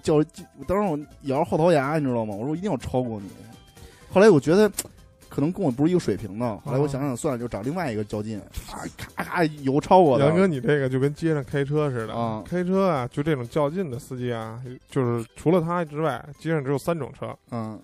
[0.00, 2.34] 叫，就当时我咬着后槽牙，你知道吗？
[2.34, 3.28] 我说我一定要超过你。
[4.12, 4.70] 后来我觉得
[5.28, 10.24] 可能跟我不是一个水平的，后来我想想算了，就找另外一个较劲，咔咔咔游超我的。
[10.24, 17.78] 杨哥，你这个就跟街上开车似的啊开车啊，就这种较劲的司机啊，就是除了他之外，街上只有三种车，嗯，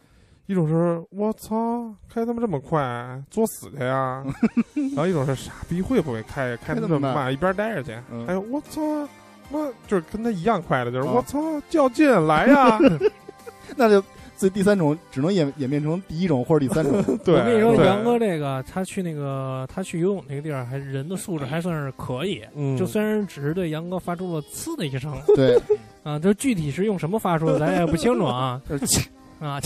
[0.47, 4.25] 一种是我操，开他妈这么快，作死去呀！
[4.75, 7.95] 然后一种是傻逼会不会开，开那么慢慢，一边待着去。
[8.11, 8.81] 嗯还有我操，
[9.53, 11.39] 妈就是跟他一样快的，就是啊我操，
[11.69, 12.79] 较劲来呀！
[13.77, 14.03] 那就
[14.37, 17.01] 所以第三种只能演演变成第一种或者第三种。
[17.25, 22.43] 对，我跟你说，杨哥这个，他去那个他去游泳那个地儿，还人的素质还算是可以。
[22.55, 25.57] 嗯，就虽然只是对杨哥发出了呲的一声对，
[26.03, 29.61] 啊，就具体是用什么发出的，咱也不清楚啊 就是啊。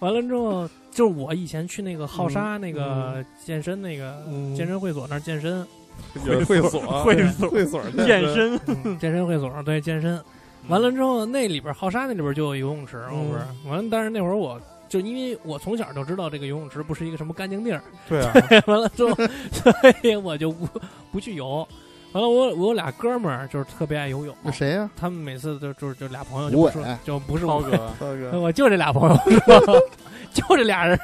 [0.00, 5.66] 完了之后，就是我以前去那个浩沙那个健身那个嗯健身会所那儿健身，
[6.26, 10.20] 有会所， 会所会所健身，嗯健身会所对健身。
[10.68, 13.68] 完了之后，那里边浩沙那里边就有游泳池，嗯我不是。
[13.68, 18.32] 完了，但是那会儿我就因为我从小就知道这个游泳池不是一个什么干净地儿，对啊，
[18.66, 19.14] 完了之后，
[19.52, 20.68] 所以我就不
[21.12, 21.66] 不去游。
[22.12, 24.88] 完了，我我有俩哥们儿就是特别爱游泳，那谁呀？
[24.96, 27.76] 他们每次就就就俩朋友就吴伟不说，就不是我，涛哥
[28.30, 29.72] 哥，我就这俩朋友，是吧
[30.32, 30.96] 就这俩人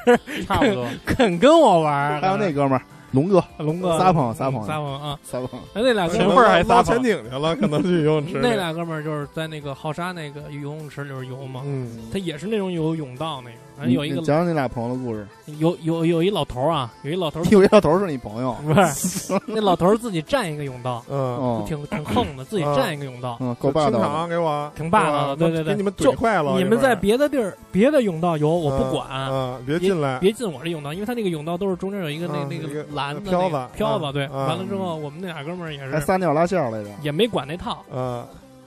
[0.47, 0.87] 差不多。
[1.05, 2.21] 肯跟我玩儿。
[2.21, 3.97] 还有那哥们儿龙哥，龙哥。
[3.99, 5.19] 撒谎撒谎撒谎啊！
[5.23, 5.61] 撒谎！
[5.73, 8.39] 哎那俩哥前们儿辈还撒捞潜艇去了，可能去游泳池。
[8.43, 15.27] 那俩哥们儿就是在那个浩沙那个游泳池里边游嘛，嗯，他也是那种有泳道那个，你有一个讲讲你俩朋友的故事。
[15.59, 25.35] 有有有一老头儿啊，有一老头儿有一老头是你朋友， 不是 那老头儿自己占一个甬道，嗯，哦，挺挺横的，自己占一个甬道，嗯，够霸清道给我，挺霸道的。
[25.35, 26.57] 对对对，给你们就怼快了。
[26.57, 29.07] 你们在别的地儿别的甬道游，我不管。
[29.29, 34.27] 嗯，别进来，别进我这甬道，因为他那个甬道都是中间有一个那那个篮子漂子那个漂子，对。
[34.29, 36.89] 完了之后，我们那俩哥们儿也是还撒尿拉线来着。
[37.01, 38.25] 也没管那套，嗯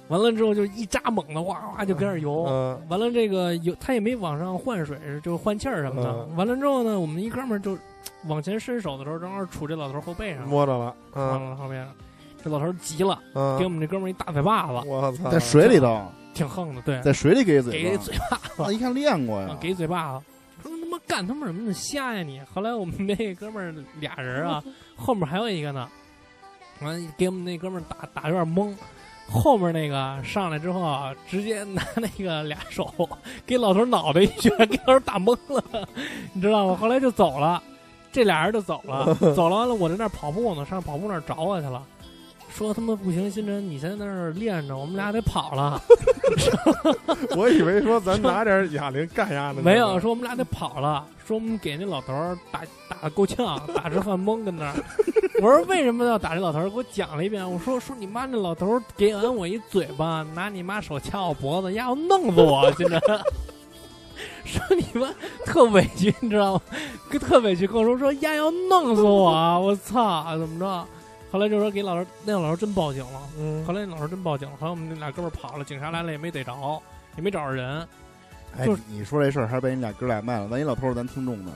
[0.09, 2.45] 完了之后就一扎猛的，哇哇就跟那游。
[2.49, 6.11] 嗯完了这个游他也没往上换水，就换气儿什么的。
[6.11, 7.77] 嗯完了之后呢，我们一哥们儿就
[8.27, 11.88] 往前伸手的时候，正好杵这老头后背上，摸着了，往嗯了后背上。
[12.43, 16.03] 这老头急了，嗯，给我们这哥们儿一大嘴巴子，我操，在水里头，
[16.35, 20.25] 挺横的，对，在水里给嘴，给嘴巴子一看练过啊呀，，给嘴巴子。
[20.62, 21.73] 说他妈干他妈什么呢？
[21.73, 22.40] 瞎呀你！
[22.53, 24.62] 后来我们那哥们儿俩人啊，
[24.97, 25.88] 后面还有一个呢，
[26.81, 28.75] 完了给我们那哥们儿打打有点懵。
[29.29, 32.93] 后面那个上来之后，直接拿那个俩手
[33.47, 35.89] 给老头脑袋一拳，给老头打懵了，
[36.33, 36.77] 你知道吗？
[36.81, 37.63] 后来就走了，
[38.13, 41.83] 这俩人就走了，走了完了，我在那儿跑步呢，上跑步那儿找我去了，
[42.57, 45.83] 说他妈不行，星辰你先在那儿练着，我们俩得跑了。
[47.37, 54.75] 我以为说咱拿点哑铃干丫的，没有，说我们俩得跑了，说我们给那老头儿打打的够呛，打直犯懵跟那儿。
[55.43, 56.71] 我说为什么要打这老头儿？
[56.71, 57.51] 给我讲了一遍。
[57.51, 63.01] 我说说你妈那老头儿给俺我一嘴巴，拿你妈手掐我脖子，丫要弄死我，现在。
[64.47, 65.09] 说你妈
[65.45, 66.61] 特委屈，你知道吗？
[67.19, 70.87] 特委屈跟我说说丫要弄死我，我操，怎么着？
[71.35, 73.20] 后来就说给老师，那个老师真报警了。
[73.37, 76.81] 嗯后，来那老师真报警了，后来我们那俩哥们儿跑了，警察来了也没逮着，
[77.16, 77.85] 也没找着人。
[78.57, 81.51] 哎就是，你说这事儿还被你俩哥俩卖了，万一老头是咱听众呢？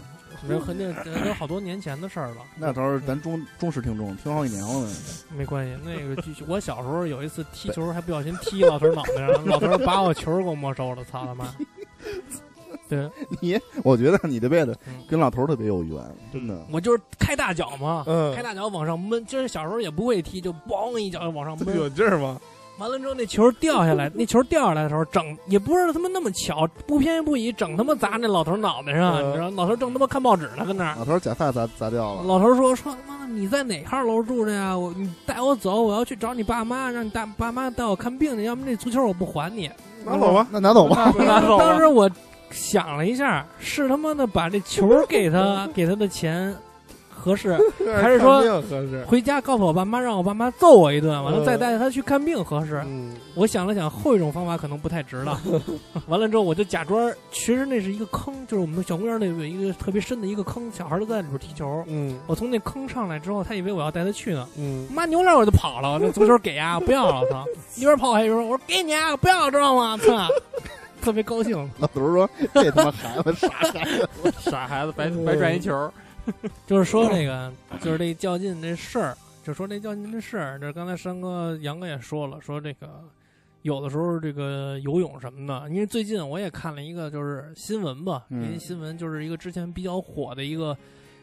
[0.49, 4.97] 那肯定这都好多年前的事儿了，那头是咱忠忠实听众，听好几年了呢。
[5.37, 5.81] 没关系。
[5.85, 11.55] 那个继续，我小时候有一次踢球，还不小心踢老头脑袋上，老头把我球给我没收了，操他妈！
[12.89, 13.09] 对，
[13.41, 15.97] 你，我觉得你这辈子嗯跟老头特别有缘，
[16.33, 16.59] 真的。
[16.73, 19.25] 我就是开大脚嘛，嗯开大脚往上闷。
[19.27, 21.77] 就是小时候也不会踢，就咣一脚就往上这闷。
[21.77, 22.39] 有劲儿吗？
[22.79, 29.51] 完了之后，那球掉下来，那球掉下来的时候，整也不是他妈那么巧，不偏不倚，整他妈砸那老头脑袋上，嗯你知道？
[29.51, 30.95] 老头正他妈看报纸呢，跟那儿。
[30.97, 34.79] 老头假发砸砸掉了，老头说说他妈的你在哪号楼住着呀？
[34.79, 39.69] 我你带我走，我要去找你爸妈，让你大爸妈带我看病去，要不那足球我不还你。
[40.05, 41.13] 拿走吧，那拿走吧。
[41.19, 42.09] 拿走当时我
[42.51, 46.55] 想了一下，是他妈的把这球给他 给他的钱
[47.11, 47.59] 合适，
[48.01, 49.05] 还是说合适？
[49.05, 52.81] 回家告诉我爸妈，让我爸妈揍我一顿，完了嗯再带他去看病合适。
[52.87, 55.39] 嗯，我想了想，后一种方法可能不太值了。
[56.07, 61.85] 完了之后，我就假装，其实那是一个坑，就是我们小公园那有一个特别深的一个坑，小孩都在里边踢球。
[61.89, 67.45] 嗯我从那坑上来之后，他以为我要带他去呢，嗯，妈扭脸我就跑了，那足球给啊，不要了，我操！
[67.77, 69.97] 一边跑还一边说，我说给你啊，不要知道吗？
[69.99, 70.29] 操！
[71.01, 74.09] 特别高兴， 老头说：“这他妈孩子傻孩子。
[74.51, 75.93] 傻孩子白白转一球，
[76.67, 83.03] 就是说那个，就是这较劲这事儿，就说这较劲这事儿，这刚才山哥、杨哥也说了，说这个
[83.63, 88.51] 有的时候这个游泳什么的，因为最近我也看了一个就是新闻吧，嗯。
[88.51, 90.77] 一个新闻就是一个之前比较火的一个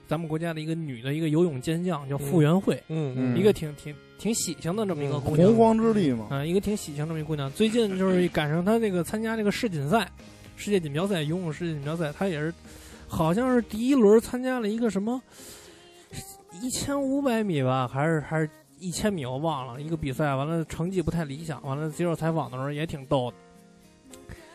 [0.07, 3.37] 咱们国家的一个女的一个游泳健将，叫傅园慧，嗯嗯。
[3.37, 7.51] 一个挺挺挺喜庆的这么一个姑娘，洪荒之力嘛，啊、一个挺喜庆这么一姑娘。
[7.51, 10.09] 最近就是 赶上她那个参加这个世锦赛，
[10.55, 12.53] 世界锦标赛游泳世界锦标赛，她也是
[13.07, 15.21] 好像是第一轮参加了一个什么
[16.61, 20.35] 一千五百米吧，还是还是一千米，我忘了一个比赛。
[20.35, 23.37] 完了成绩不太理想，完了接受采访的时候也挺逗的，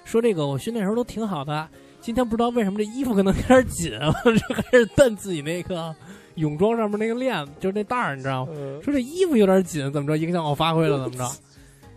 [0.05, 1.69] 说这个我训练时候都挺好的，
[2.01, 3.93] 今天不知道为什么这衣服可能有点紧，
[4.25, 5.95] 我这开始蹬自己那个
[6.37, 8.53] 泳装上面那个链子，就是那带儿，你知道吗？
[8.57, 11.31] 嗯说这衣服有点紧，怎么着影响我发挥了，怎么着？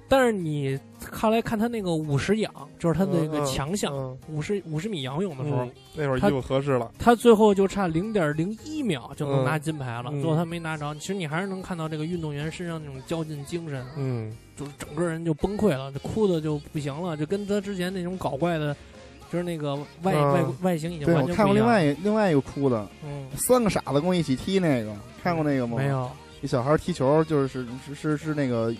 [0.09, 10.93] 但是你看来看他那个五十仰，就是他那个强项，嗯五十五十米仰泳的时候，嗯那会儿衣他服合适了，他最后就差零点零一秒就能嗯拿金牌了，嗯最后他没拿着。
[10.95, 18.75] 其实你还是能看到这个运动员身上那种较劲精神，嗯就是整个人就崩溃了，就哭的就不行了，就跟他之前那种搞怪的，
[19.33, 21.65] 就是那个外、嗯外外形已经对我看过另。
[21.65, 24.93] 外一另外一个哭的，嗯，三个傻子跟我一起踢那个，
[25.23, 25.77] 看过那个吗？
[25.79, 25.87] 没。
[25.87, 26.07] 有，
[26.41, 28.71] 一小孩踢球，就是是是是那个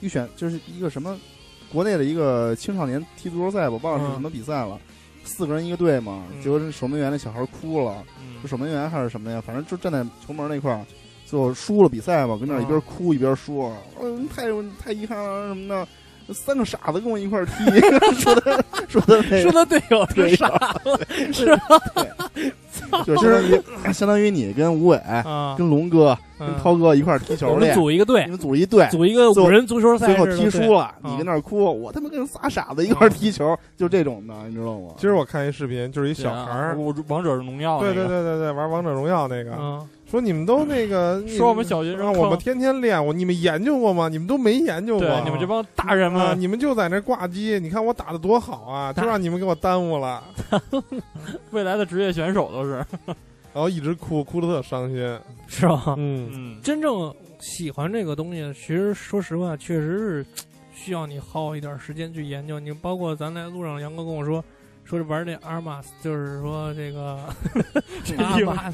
[0.00, 1.14] 预选，就是一个什么
[1.70, 4.80] 国内的一个青少年踢足球赛吧，忘了是嗯什么比赛了。
[5.22, 9.38] 四个人一个队嘛，嗯结果守门员那小孩哭了，嗯是守门员还是什么呀？
[9.38, 10.82] 反正就站在球门那块儿，
[11.26, 14.46] 最后输了比赛嘛，跟那儿一嗯边哭一边说：“嗯，太
[14.82, 15.86] 太遗憾了什么的。”
[16.32, 17.80] 三个傻子跟我一块踢，
[18.20, 20.48] 说的说的说他队友是傻
[20.84, 23.02] 子，是吧？
[23.04, 34.94] 就是 相当于相当于你跟吴伟、啊，跟龙哥、跟嗯涛哥一块儿踢我们球去，组一个队你，们组一队，组一个最后五人足球赛最后踢输了，啊你跟那儿哭，我他妈跟仨傻子一块踢球，就这种的，你知道吗？
[34.96, 44.08] 今儿我看一视频，就是一小孩儿，我王者荣耀，对对，对对对，玩王者荣耀那个，嗯，说你们都那个 说我们小学生我们天天练，我你们研究过吗？
[44.08, 50.22] 你们都没研究过，你们这帮大人啊，们，你们就在那挂机，你看我打的多好啊，就让你们给我耽误了，
[51.52, 52.84] 未来的职业选手都是，
[53.54, 55.18] 然后一直哭，哭的特伤心。
[55.46, 55.94] 是吧？
[55.96, 60.26] 嗯，嗯，真正喜欢这个东西，其实说实话，确实是
[60.72, 62.58] 需要你耗一点时间去研究。
[62.60, 64.44] 你包括咱在路上，杨哥跟我说，
[64.84, 67.18] 说是玩这阿玛斯，就是说这个
[68.18, 68.72] 阿玛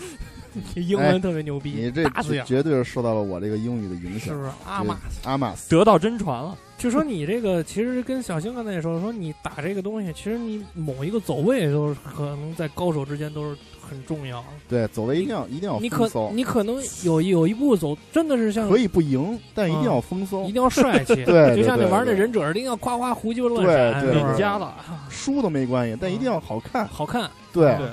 [0.63, 4.35] 斯， 英文特别牛逼，你这大字绝对是受到了我这个英语的影响。
[4.35, 4.51] 是不是？
[4.67, 14.41] 阿玛斯，阿玛斯，得到真传了， 就说你这个其实跟小星刚才也说，说你打这个东西，其实你某一个走位都是可能在高手之间都是很重要。
[14.41, 14.47] 的。
[14.69, 20.43] 对，走位一定要一定要你可，你可能有有一步走真的是像可以不赢，但一定要风骚。
[20.43, 24.39] 一，定要帅气， 对就像你玩那忍者，一定要夸夸胡鸡巴乱对闪，对？
[24.39, 24.75] 家了，
[25.09, 26.87] 输都没关系，但一定要好看。
[26.89, 27.89] 好看，对，对，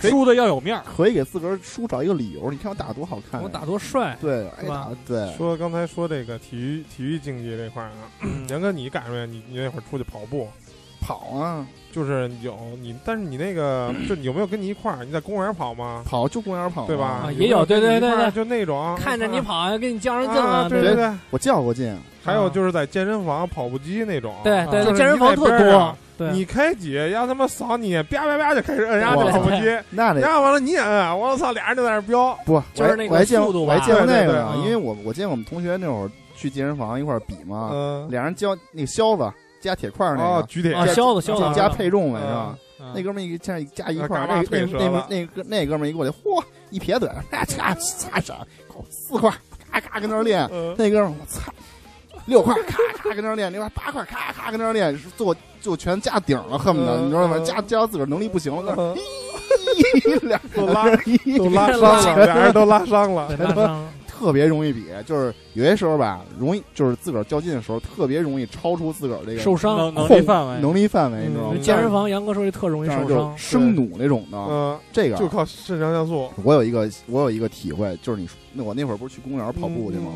[0.00, 2.50] 输的要有面儿，可以给自个儿输找一个理由。
[2.50, 8.06] 你看我打多好看，我打多帅，对，挨是吧打对，说刚才说这个体育体育竞技这块儿啊，
[8.48, 9.26] 杨哥你赶上没？
[9.26, 10.48] 你你那会儿出去跑步，
[11.00, 15.04] 跑啊，就是有你，但是你那个就有没有跟你一块儿？
[15.04, 16.02] 你在公园跑吗？
[16.06, 17.06] 跑就公园跑嘛，对吧？
[17.24, 21.10] 啊也有对对对对就那种看着你跑，跟你较上劲啊，了，对对对。
[21.30, 33.74] 我较过劲，还有就是在健身房跑步机那种，对对对，就是健身房特多对，你开几，让他们扫你，啪啪啪就开始摁人家哇这跑步机，那得然后完了你也摁，我操，俩人就在那儿飙，不，就是那个我还我还见过速度吧。
[33.74, 41.54] 我还见过那个因为我我见过我们同学那会儿去健身房一块儿比嘛，嗯，俩人教那个销子加铁块儿那哦，个，举铁，啊，削子削子。
[41.54, 42.58] 加配重来嗯是吧？
[42.80, 42.92] 嗯。
[42.94, 48.34] 那哥们儿一加加一块儿，那那那那个那哥们儿一过来，嚯，一撇嘴，咔嚓嚓嚓，
[48.90, 49.30] 四块，
[49.70, 50.48] 咔咔跟那儿练。
[50.52, 50.74] 嗯。
[50.78, 51.52] 那哥们儿我操，
[52.28, 57.36] 六块，咔咔跟那儿练，另外八块，咔咔跟那儿练，最后就全架顶了，恨不得嗯你知道吗？
[57.38, 58.96] 嗯加加到自个儿能力不行了，嗯
[60.28, 69.92] 俩都拉一都拉伤了，俩人都拉伤了，拉伤了， 特别容易比，就是有些时候吧，容易就是自个儿较劲的时候，特别容易超出自个儿这个受伤。
[69.94, 71.56] 能力范围，能力范围，嗯你知道吗？
[71.62, 80.12] 健身房杨哥说这特容易就受伤，生弩那种的，嗯，这个就靠肾上腺素我有一个我有一个体会，就是你说那我那会儿不是去公园跑步去吗？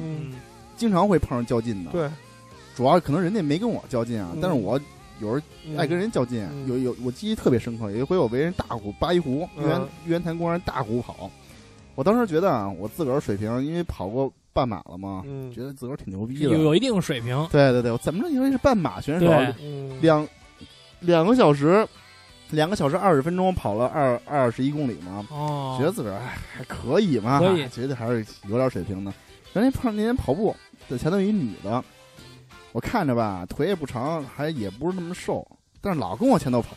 [0.76, 2.08] 经常会碰上较劲的。，对，
[2.74, 4.80] 主要可能人家没跟我较劲啊，嗯但是我
[5.20, 6.46] 有时候嗯爱跟人较劲。
[6.52, 11.30] 嗯有有我记忆特别深刻，有一回我围人大湖八一湖嗯玉渊玉渊潭公园大湖跑，
[11.94, 16.50] 我当时觉得啊，我自个儿水平，因为跑过半马了嘛，嗯觉得自个儿挺牛逼的。
[16.50, 17.46] 有一定水平。
[17.52, 19.30] 对对对，我怎么着因为是半马选手，
[19.62, 20.26] 嗯，两
[21.00, 21.86] 两个小时，
[22.50, 29.12] 两个小时二十分钟跑了二二十一公里嘛，哦，觉得自个儿哎还可以嘛，可以觉得还是有点水平的。
[29.52, 30.54] 人家碰那天跑步
[30.88, 31.82] 在前头有一女的，
[32.72, 35.46] 我看着吧，腿也不长，还也不是那么瘦，
[35.80, 36.68] 但是老跟我前头跑。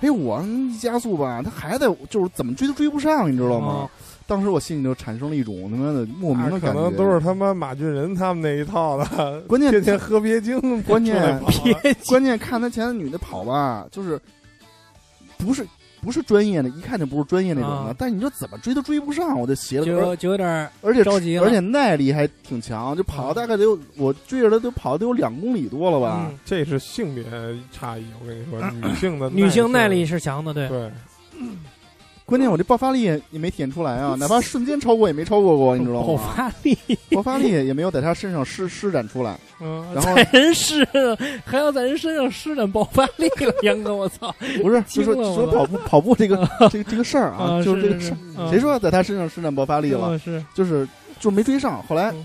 [0.00, 3.66] 哎，我一加速吧，她还在，就是怎么追都追不上，你知道吗？
[3.66, 3.90] 哦
[4.26, 6.80] 当时我心里就产生了一种他妈的莫名的那可感觉。
[6.80, 11.38] 能都是他妈马俊仁他们那一套的，关键 天天喝鳖精，关键
[12.08, 14.18] 关键看他前头女的跑吧，就是
[15.36, 15.66] 不是
[16.04, 17.76] 不是专业的，一看就不是专业那种的。
[17.76, 19.86] 啊但你说怎么追都追不上，我就鞋了。
[19.86, 26.26] 就就有点而且着急了而且耐力还挺强，就跑嗯大概得有我追着他都跑得有两公里多了吧。
[26.30, 27.24] 嗯这是性别
[27.72, 30.90] 差异，我跟你说， 女性的女性耐耐力是强的，对，对，
[32.26, 36.34] 关键我这爆发力也也没体现出来啊，哪怕瞬间超过也没超过过，你知道吗爆吗？
[36.34, 36.78] 发力，
[37.10, 39.38] 爆发力也没有在他身上施施展出来。
[39.60, 44.34] 嗯，然后在人身上还要在人身上施展爆发力了，杨哥，我操！
[44.62, 46.36] 不是，就说说跑步跑步这个
[46.70, 48.16] 这个这个事儿啊，就是这个事
[48.50, 50.18] 谁说在他身上施展爆发力了？
[50.18, 50.88] 是就是
[51.20, 51.82] 就没追上。
[51.82, 52.24] 后来嗯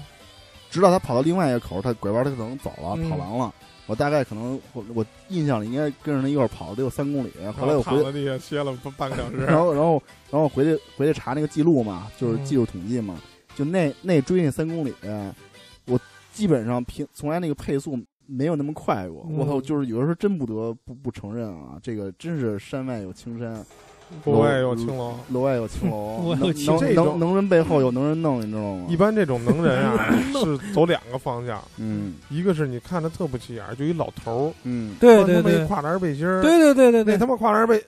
[0.72, 3.54] 直到他跑到另外一个口，他拐弯他可能走了，嗯跑完了。
[3.90, 7.32] 我大概可能我我印象里应该跟着他一块儿跑得有三公里。
[7.58, 13.20] 后来我回躺在地下歇了半个小时，然后然后然后回去回去查那个记录嘛，就是嗯技术统计嘛，
[13.56, 14.94] 就那那追那三公里，
[15.86, 16.00] 我
[16.32, 19.26] 基本上平从来那个配速没有那么快过。
[19.28, 23.66] 嗯我操，就是有的时候真不得不不承认啊，这个真是山外有青山，
[24.24, 25.14] 国外有青楼。
[25.30, 28.96] 楼外有青楼， 能青能这能能人背后有能人弄，你知道吗一？
[28.98, 30.08] 般这种能人啊，
[30.44, 37.82] 是走两个方向，嗯一个是你看着特不起眼儿，就一老头儿，嗯，对对对穿他妈一跨栏背心儿，对对对对对那他妈跨栏背，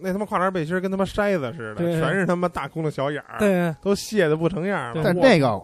[0.00, 5.02] 那他妈跨栏背心儿跟他妈筛子似的，全是他妈大窟窿小眼儿，对，都卸的不成样了。
[5.04, 5.60] 但我那个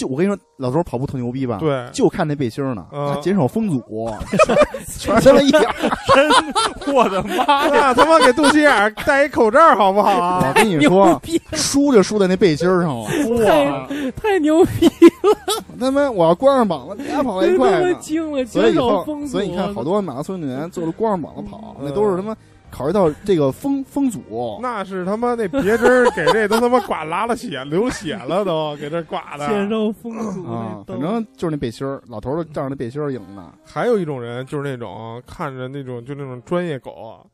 [0.00, 4.10] 就我跟你说，老头儿跑步特牛逼吧？，对，就看那背心儿呢，嗯他减少风阻，
[4.96, 5.74] 全全他妈一点儿。
[6.90, 7.92] 我的妈呀！
[7.92, 10.42] 那他妈给肚脐眼儿戴一口罩好不好啊？
[10.48, 13.04] 我跟你牛说，逼，输就输在那背心儿上了。
[13.44, 13.86] 哇！
[14.16, 17.94] 太牛逼了，他妈我要光着膀子，俩跑得真他妈快呢。
[18.00, 19.28] 惊了，减所以以后，少风阻。
[19.32, 22.34] 所以你看，好多马拉松运动员坐着光着膀子跑，嗯那都是他妈
[22.70, 24.58] 考虑到这个风风阻。
[24.62, 29.46] 那是他妈那别针儿给这都他妈刮拉了血，流血了都， 给这刮的。
[29.48, 33.42] 血肉风阻啊，反正就是那背心儿，老头儿仗着那背心儿赢的。
[33.64, 37.24] 还有一种人就是那种看着那种就那种专业狗，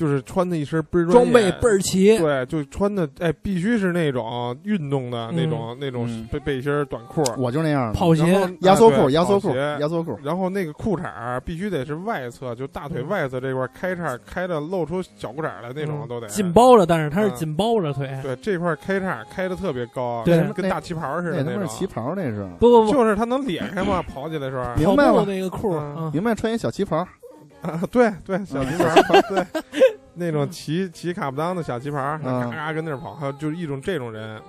[0.00, 6.26] 就是穿的一身倍儿装备倍儿齐，对，就穿的哎，必须是那种运动的那种、那种嗯。
[6.32, 8.24] 背背心短裤，我就那样的，跑鞋
[8.60, 10.18] 压缩裤，压缩裤，压缩裤。
[10.24, 16.08] 然后那个裤衩必须得是外侧，就大腿嗯外侧这块儿开叉开的露出小裤衩儿来那种嗯。
[16.08, 16.26] 都得。
[16.28, 17.34] 紧包着，但是它是嗯。
[17.34, 18.08] 紧包着腿。
[18.22, 20.38] 对，这块儿开叉开的特别高，对。
[20.38, 21.52] 跟跟大旗袍似的种。
[21.54, 22.48] 那是旗袍，那是。
[22.58, 24.64] 不不不，就是它能裂开嘛， 跑起来的时候。
[24.76, 25.26] 明白了。
[25.26, 25.78] 那个裤
[26.10, 27.06] 明白，穿一小旗袍，
[27.60, 29.44] 啊，对对，小旗袍，对，
[30.20, 34.40] 那种骑骑卡布当的小旗袍，嗯嘎嘎跟那儿跑，还有就是一种这种人，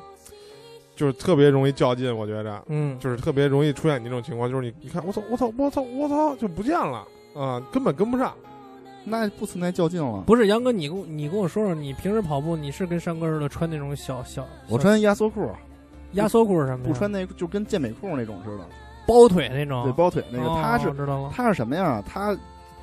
[0.96, 8.34] 就是特别容易较劲，我觉着，嗯，就是特别容易出现你这种情况，就是你你看我操我操我操我操就不见了啊，根本跟不上。
[9.04, 10.22] 那不存在较劲了。
[10.28, 15.50] 不是杨哥，你跟我你跟我说说，你平时跑步你是跟山哥似的穿那种小小，小我穿压缩裤，
[16.12, 16.88] 压缩裤是什么呀？
[16.88, 18.64] 不穿那就跟健美裤那种似的，
[19.08, 20.46] 包腿那种，对，包腿那个。
[20.46, 22.00] 哦他是知道吗，他是什么呀？
[22.08, 22.38] 他，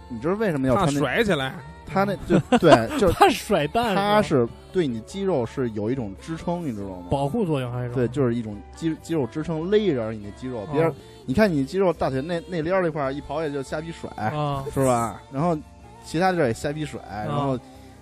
[0.09, 0.99] 你知道为什么要怕穿那？
[0.99, 1.55] 甩起来，
[1.89, 7.07] 他那就对， 就是他甩蛋，他是对你肌肉是有一种支撑，你知道吗？
[7.11, 10.67] 保护作用还是对，就是一种肌肌肉支撑，勒着你的肌肉。
[10.71, 10.95] 别人哦
[11.29, 15.21] 你看你肌肉大腿那那链儿这块儿一跑也就瞎逼甩，啊，是吧？
[15.31, 15.55] 然后
[16.03, 17.59] 其他地儿也瞎逼甩，然后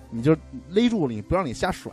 [0.09, 0.33] 你就
[0.69, 1.91] 勒住你，不让你瞎甩，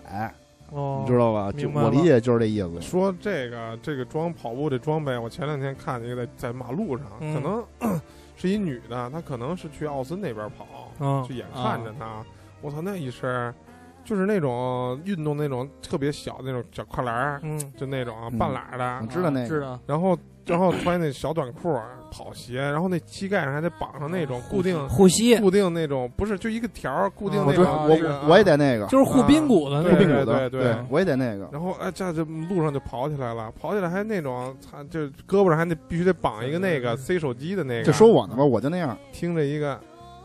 [0.70, 1.50] 哦，你知道吧？
[1.50, 2.80] 就我理解就是这意思。
[2.80, 8.00] 说这个这个装跑步这装备，我前两天看见一个在在马路上，嗯可能
[8.48, 12.22] 是一女的，她可能是去奥森那边跑，嗯就眼看着她，
[12.60, 13.52] 我操那一身
[14.04, 20.16] 就是那种运动那种特别小那种小跨栏儿，嗯，就那种嗯半拉的我，知道那个，知道，然后
[20.46, 21.78] 然后穿那小短裤、
[22.10, 31.48] 跑鞋，然后那膝盖上还得绑上那种固定护膝固定那种，不是就一个条儿固定那种道，那个我我也得那个，就是护髌骨的啊那护髌个，骨的，对对对我也得那个。
[31.52, 37.84] 然后哎，这这路上就跑起来了，跑起来还那种，他，就胳膊上还得必须得绑一个那个塞手机的那个。
[37.84, 39.78] 就说我呢吧，我就那样，听着一个，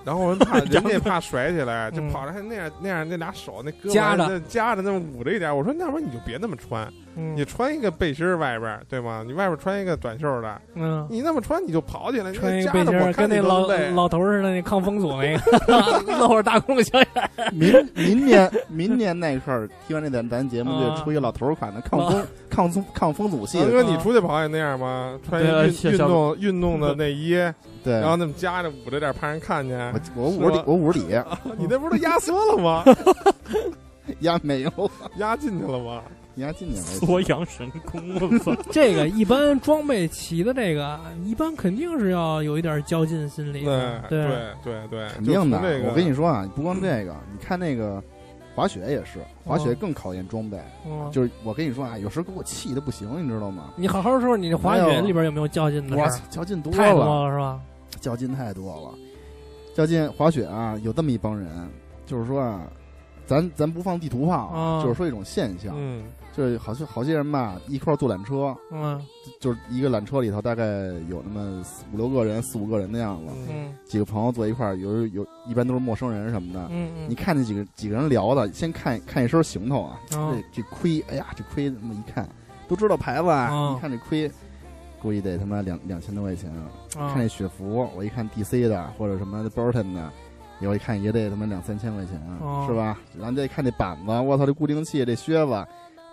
[0.06, 5.56] 然后人怕 人家怕甩起来，就嗯跑着还那样那样那俩手那胳膊夹着那夹着那么捂着一点。
[5.56, 9.24] 我说那要不然你就别那么穿，嗯你穿一个背心儿外边儿对吗？
[9.26, 13.68] 你外边儿穿一个短袖的，嗯，你那么穿你就跑起来，穿一个背心儿，跟那老。
[13.94, 25.20] 老头儿似的，那抗风阻那个， 露着大窟窿小眼儿，明明年明年那块儿听完这咱咱节目啊就出一个老头儿款的抗风抗风抗风阻系的，王哥，你出去跑也那样吗？
[25.28, 27.36] 穿一对啊运运动运动的内衣，
[27.84, 29.94] 对，然后那么夹着捂着点，怕人看见。
[30.16, 31.06] 我我捂着底，我捂着底，
[31.58, 32.84] 你那不是都压缩了吗？
[34.22, 36.02] 压没有，压进去了吗？
[36.40, 36.82] 压进去了。
[36.82, 38.56] 缩阳神功，我操！
[38.72, 48.02] 这个一般装备齐的这个，一般肯定是要有一点较劲心理对，对对，对对，肯定的这个，我跟你说啊，不光这个，你看那个
[48.56, 50.58] 滑雪也是，滑雪更考验装备。
[50.86, 53.74] 嗯，就是我跟你说啊，有时候给我气的不行，你知道吗？
[53.76, 56.22] 你好好说说你这滑雪里边有没有较劲的我操？
[56.30, 57.62] 较劲多太多了，了是吧？
[58.00, 58.98] 较劲太多了。
[59.76, 61.48] 较劲滑雪啊，有这么一帮人，
[62.06, 62.62] 就是说啊，
[63.26, 66.04] 咱咱不放地图炮，啊就是说一种现象，嗯
[66.40, 68.98] 就是好些好些人吧，一块儿坐缆车，嗯
[69.42, 70.64] 就是一个缆车里头大概
[71.10, 76.66] 有那么四五六个人、四五个人的样子，嗯嗯几个朋友坐一块儿，有有一般都是陌生人什么的。
[76.72, 82.26] 嗯嗯，你看那几个几个人聊的，先看看一身行头啊，哦这这盔，哎呀，这盔那么一看，
[82.70, 84.32] 都知道牌子啊，哦一看这盔，
[85.02, 86.72] 估计得他妈两两千多块钱啊。
[86.98, 90.10] 啊看这雪服，我一看 DC 的或者什么 Burton 的，
[90.62, 92.98] 我一看也得他妈两三千块钱，啊哦是吧？
[93.18, 95.68] 然后再看这板子，我操，这固定器，这靴子。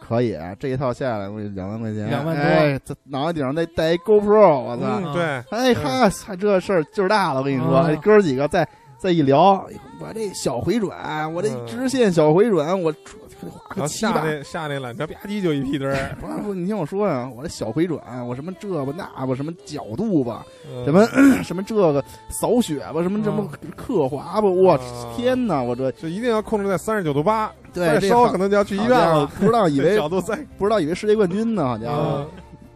[0.06, 2.42] 可以，这一套下来，我两万块钱，两万多。
[2.42, 4.82] 哎，这脑袋顶上再带一 GoPro，我操！
[5.02, 7.96] 嗯，对，哎哈，操这事儿劲儿大了，我跟你说，嗯。
[7.96, 8.66] 哥儿几个再
[8.98, 9.66] 再一聊，
[10.00, 11.66] 我这小回转，我这嗯。
[11.66, 13.25] 直线小回转，我花
[13.74, 21.06] 然后下个七八，那下那缆车吧唧就一屁墩儿，不是不是，你听我说呀，我这小回转，我什么这吧那吧，什么角度吧，嗯什么
[21.42, 29.26] 什么这个扫雪吧，什么什么刻滑吧，我啊天哪，我这就一定要控制在三十九度八，对再烧可能就要去医院了。
[29.38, 32.02] 不知道以为 角度再不知道以为世界冠军呢，好家伙。
[32.18, 32.26] 嗯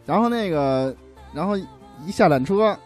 [0.07, 0.93] 然后那个，
[1.33, 1.57] 然后
[2.05, 2.77] 一下缆车，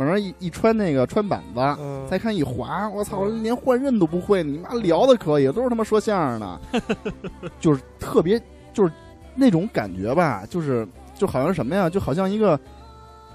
[0.00, 2.06] 往上一一穿那个穿板子，嗯。
[2.10, 6.82] 再看一滑，我操，连换刃都不会，你妈聊的可以，都是他妈说相声的，
[7.60, 8.40] 就是特别
[8.72, 8.92] 就是
[9.34, 12.58] 那种感觉吧，就是就好像什么呀，就好像一个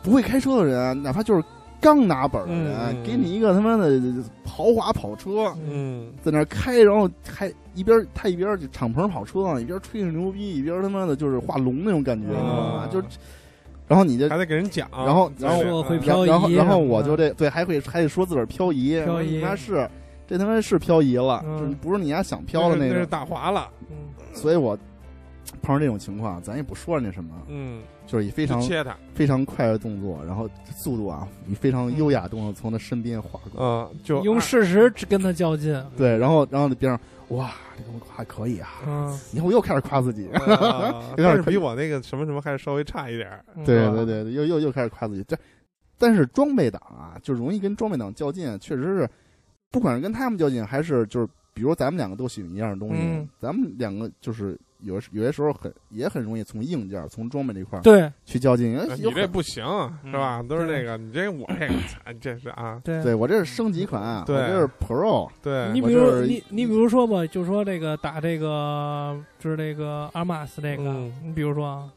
[0.02, 1.44] 不会开车的人，哪怕就是
[1.80, 4.02] 刚拿本儿的人，嗯给你一个他妈的
[4.44, 12.82] 豪华跑车，嗯，在那儿开，然后还一边他一边就敞篷跑车呢，一边吹着牛逼，一边他妈的就是画龙那种感觉，你知道吗？
[12.82, 13.00] 啊就，
[13.88, 19.42] 然后你就还得给人讲，然后然后说会嗯漂移然后然后我就这对还会还得说自个儿漂移，漂移。
[19.42, 19.90] 他妈是
[20.28, 21.74] 这他妈是漂移了，嗯。
[21.82, 23.96] 不是你丫想漂的那个那是个，打滑了，嗯。
[24.34, 24.76] 所以我
[25.62, 37.00] 碰上这种情况，咱也不说人家什么，嗯，就是以非常切他，非常快的动作，然后速度啊，以非常优雅的动作从他身边划过，嗯，就用事实跟他较劲，对，然后然后那边上
[37.38, 45.24] 哇，这东西还可以啊，嗯，以后又开始夸自己，啊有点但是比我那个什么什么还是稍微差一点，嗯对对对对，又又又开始夸自己。
[45.28, 45.36] 这，
[45.98, 49.10] 但是装备党啊，就容易跟装备党较劲，确实是，
[49.72, 53.28] 不管是跟他们较劲，还是就是，比如咱们两个都喜欢一样的东西，嗯。
[53.40, 58.12] 咱们两个就是有有些时候很也很容易从硬件、从装备这块儿对。
[58.26, 58.72] 去较劲。
[58.72, 59.64] 因为啊有很你这不行
[60.06, 60.44] 是吧？
[60.44, 60.82] 都是对。
[60.82, 63.02] 这个，你这我这个，这是啊，对。
[63.04, 71.14] 对我这是升级款，我这是 Pro，对，你比如你你比如说吧，就说这个打这个就是这个阿玛斯这个，嗯。
[71.24, 71.90] 你比如说啊，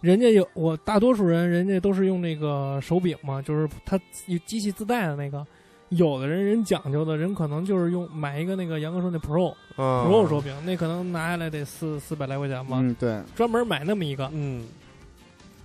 [0.00, 5.46] 人家有我大多数人人家都是用那个手柄嘛，就是它有机器自带的那个。
[5.90, 10.04] 有的人人讲究的人可能就是用买一个那个杨哥说那 Pro、啊。
[10.06, 14.28] Pro 手柄，那可能拿下来得四四百来块钱吧，嗯，对，专门买那么一个。
[14.32, 14.66] 嗯，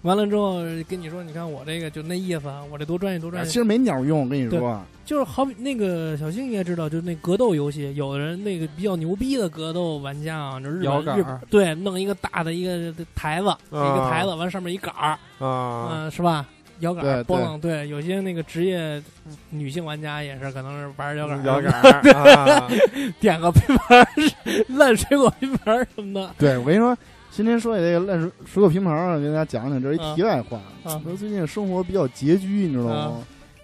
[0.04, 0.58] 完了之后
[0.88, 3.54] 跟你说，你看我这个就那意思，啊，我这多专业多专业其。
[3.54, 16.46] 实没鸟用，我跟你对说，就是好比那个小星也知道，就是那格斗游戏，有的人那个比较牛逼的格斗玩家啊，就是日本日对，弄一个大的一个台子，一个台子，完上面一杆儿，啊，嗯，是吧？
[16.80, 19.02] 摇杆波浪，对，有些那个职业
[19.50, 22.02] 女性玩家也是，可能是玩摇杆儿，摇杆儿
[22.36, 22.70] 啊，
[23.20, 24.08] 点个拼盘儿，
[24.68, 26.98] 烂水果拼盘儿什么的，对我跟你说，
[27.32, 30.58] 今天说起这个烂水水果拼盘儿啊，跟大家讲讲，这是一题外话。
[30.84, 33.14] 啊说最近生活比较拮据，你知道吗啊？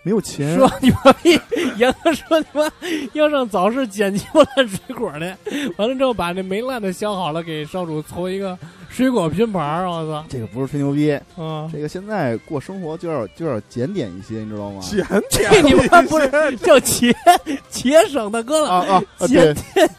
[0.02, 1.38] 没有钱，说你妈逼，
[1.76, 2.72] 严哥说你妈
[3.12, 8.58] 要上早市捡鸡巴烂水果去，完了之后把那没烂的削好了，给少主搓一个
[8.90, 10.26] 水果拼盘儿，我操！
[10.28, 14.82] 这个不是吹牛逼，啊，这个现在过生活就要就要检点一些，你知道吗？
[14.82, 16.28] 检点 你妈不是
[16.58, 17.16] 叫节
[17.70, 19.54] 节省的哥了，啊啊，啊对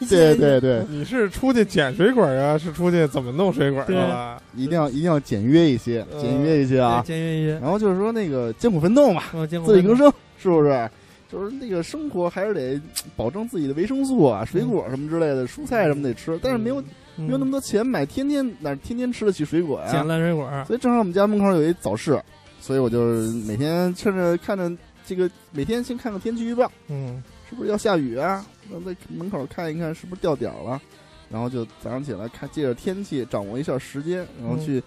[0.08, 2.58] 对对对，你是出去捡水果啊？
[2.58, 4.42] 是出去怎么弄水果去对了？
[4.54, 7.02] 一定要一定要简约一些，呃简约一些啊。
[7.06, 7.52] 简约一些。
[7.60, 9.22] 然后就是说那个艰苦奋斗嘛，
[9.64, 10.90] 自力更生，是不是？
[11.30, 12.80] 就是那个生活还是得
[13.14, 16.84] 保证自己的维生素啊，水果什么之类的，蔬菜什么得吃，但是没有嗯
[17.26, 20.06] 没有那么多钱买，天天哪天天吃得起水果捡？
[20.06, 22.20] 烂水果，所以正好我们家门口有一早市，
[22.60, 23.04] 所以我就
[23.46, 24.70] 每天趁着看着
[25.06, 28.44] 这个每天先看看天气预报，嗯，是不是要下雨啊？
[28.68, 30.80] 那在门口看一看是不是掉点儿了，
[31.28, 34.82] 然后就早上起来看，借着天气掌握一下时间，然后去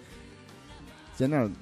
[1.14, 1.52] 捡点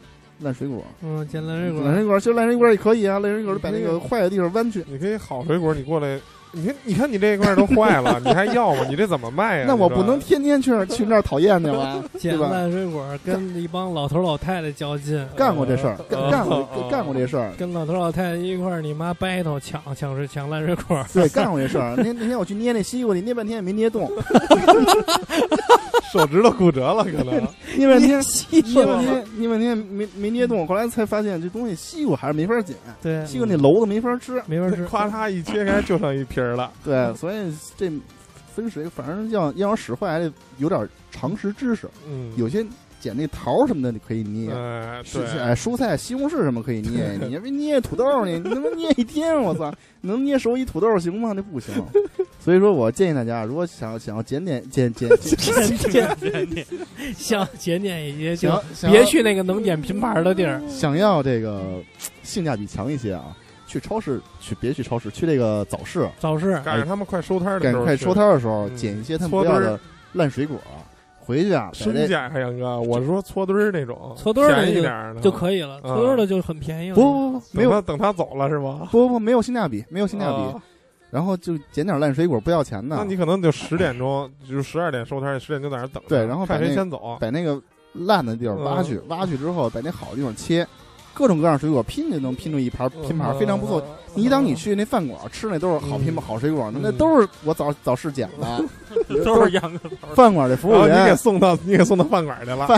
[0.41, 0.85] 烂水果。
[1.03, 4.85] 嗯，捡烂水果，烂水果其实烂水果也可以啊，烂水果把那个坏的地方弯去。
[4.87, 6.21] 你可以好水果，你过来，
[6.53, 8.85] 你看，你看你这一块都坏了， 你还要吗？
[8.89, 9.65] 你这怎么卖呀？
[9.67, 12.03] 那我不能天天去那儿去那儿讨厌去吧？
[12.19, 21.95] 捡对吧烂水果，跟一帮老头老太太较劲， 干过这事儿，干呃干过呃干过这事儿，跟老头老太太一块儿，你妈 battle 抢抢水抢烂水果，对，干过这事儿。
[21.97, 24.11] 那那天我去捏那西瓜，你捏半天也没捏动，
[26.13, 27.43] 手指头骨折了，可能。
[27.75, 34.43] 捏半天西捏半天捏半天没没捏动，后来才发现这东西西瓜还是没法捡，对，西瓜那篓子没法吃。
[34.47, 36.73] 没法吃，咔嚓一切开就剩一皮儿了。
[36.85, 37.91] 对， 所以这
[38.55, 41.89] 分水，反正要要想使坏，还得有点常识知识。
[42.07, 42.65] 嗯，有些
[43.01, 44.51] 捡那桃什么的，你可以捏。
[44.53, 49.73] 哎，是对，哎，蔬菜、西红柿什么可以捏， 你别捏土豆呢，你你他妈捏一天，我操，
[50.03, 51.33] 能捏熟一土豆行吗？
[51.35, 51.73] 那不行。
[52.39, 56.67] 所以说我建议大家，如果想想要检点检检检点检点，
[57.17, 61.81] 想检点一些就想想别去那个能点拼盘的地儿，想要这个
[62.25, 63.37] 性价比强一些啊，
[63.73, 69.81] 去超市去别去超市，去这个早市，早市赶上他们快收摊儿的时候，赶快收摊儿的时候，嗯捡一些他们搓堆儿不要的
[70.13, 70.59] 烂水果，
[71.19, 76.95] 回去啊，把这生捡呀，杨哥，我说搓堆儿那种，搓堆儿的便宜点儿的就可以了，嗯搓堆儿的就很便宜了。
[76.95, 78.89] 不不不没有等他等他走了是吗？
[78.91, 80.63] 不不没有性价比，没有性价比，啊
[81.11, 86.09] 然后就捡点烂水果不要钱的那，你可能就十点钟，就十二点收摊，十点就在那儿等着。
[86.09, 87.19] 对然后把看谁先走。
[87.21, 87.61] 把那个
[87.93, 90.67] 烂的地儿挖嗯去，挖去之后把那好的地方切，
[91.15, 93.83] 各种各样水果拼就能拼出一盘拼盘，非常不错。
[94.15, 98.63] 你当你去那饭馆吃那都是好拼嗯好水果，那嗯都是我早早市捡的。
[99.25, 102.69] 都是杨哥，饭馆的服务员你给，送到你给送到饭馆去了，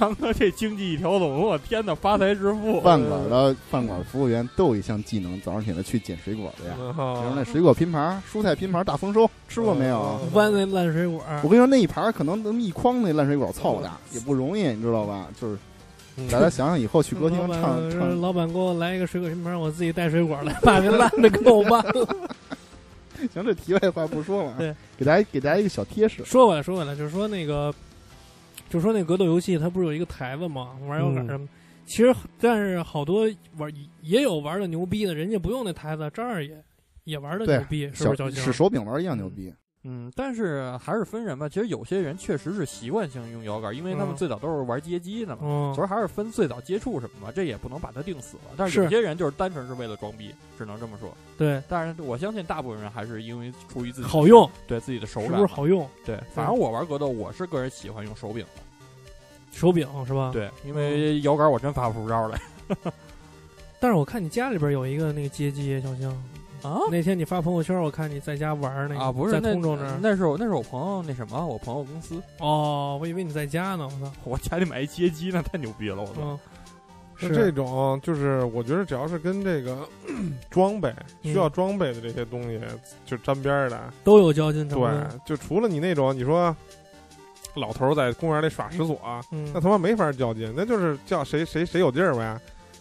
[0.00, 2.80] 杨哥 这经济一条龙，我天哪，发财致富。
[2.80, 6.76] 饭馆的饭馆服务员都有一项技能，早上起来去捡水果的呀。
[6.78, 10.20] 然比如后那水果拼盘、蔬菜拼盘大丰收，吃过没有？
[10.22, 15.26] 嗯弯那烂水果，我跟你说，那一盘可能那么一筐那烂水果凑的，也不容易，你知道吧？
[15.40, 15.58] 就是
[16.30, 22.16] 大家想想以后去歌厅唱唱，老板给我来一个水果拼盘，我自己带水果来，把这烂的给我忘了。
[23.32, 24.54] 行，这题外话不说了。
[24.58, 26.24] 对，给大家给大家一个小贴士。
[26.24, 27.74] 说回来，说回来，就是说那个，
[28.68, 30.70] 就是说那格斗游戏，它不是有一个台子吗？
[30.86, 31.48] 玩摇杆嗯什么。
[31.86, 33.70] 其实，但是好多玩
[34.02, 36.56] 也有玩的牛逼的，人家不用那台子，这儿也
[37.04, 38.30] 也玩的牛逼，是不是？
[38.32, 39.52] 使手柄玩一样牛逼。
[39.82, 41.48] 嗯，但是还是分人吧。
[41.48, 45.42] 其实有些人确实是习惯性用摇杆，因为他们嗯最早都是玩街机的嘛。
[45.44, 48.42] 嗯所以还是分最早接触什么嘛，这也不能把它定死了。
[48.56, 51.10] 但是是有些人就是单纯是为了装逼，只能这么说。
[51.38, 55.88] 对，但是我相信大部分人还是因为出于自己好用，对自己的手感是，不是好用？
[56.04, 58.62] 对，反正我玩格斗，我是个人喜欢用手柄的。
[59.50, 60.30] 手柄是吧？。
[60.32, 62.40] 对，因为摇杆我真发不出招来
[63.80, 66.24] 但是我看你家里边有一个那个街机，小星。
[66.62, 69.12] 啊那天你发朋友圈，我看你在家玩那个啊！
[69.12, 69.98] 不是在那通州那儿。
[70.02, 74.12] 那是我那是我朋友那什么，我朋友公司，哦，我以为你在家呢，我操。
[74.24, 76.14] 我家里买一街机，那太牛逼了，我操！
[76.22, 76.38] 嗯，
[77.16, 79.86] 是这种，就是我觉得只要是跟这个
[80.50, 80.92] 装备
[81.22, 82.60] 需要装备的这些东西
[83.04, 86.54] 就沾边儿的，都有交劲成对。，就除了你那种你说
[87.56, 88.98] 老头儿在公园里耍石锁，
[89.32, 92.38] 嗯那他妈没法较劲，那就是叫谁谁谁有劲儿呗。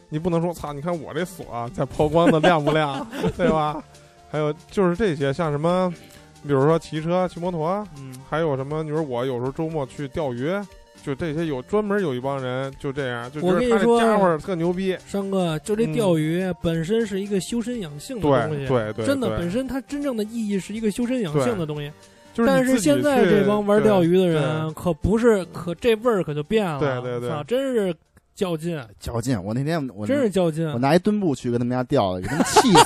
[0.09, 3.07] 你不能说操，你看我这锁啊在抛光的亮不亮，
[3.37, 3.81] 对吧？
[4.31, 5.91] 还有就是这些，像什么，
[6.43, 8.83] 比如说骑车、骑摩托，嗯，还有什么？
[8.83, 10.51] 你说我有时候周末去钓鱼，
[11.03, 14.95] 就这些有专门有一帮人就这样，就觉得他这我跟你说家伙特牛逼。
[15.07, 21.91] 山哥，就这嗯钓鱼本身是一个修身养性的东西，对对，真的本身它真正的意义是一个修身养性的东西。
[22.31, 26.79] 就是但是现在这帮玩钓鱼的人可不是，可这味儿可就变了。
[26.79, 27.93] 对对对操，真是
[28.39, 29.43] 较劲，较劲！
[29.43, 30.65] 我那天我真是较劲。
[30.71, 32.79] 我拿一墩布去跟他们家钓的，给他们气死。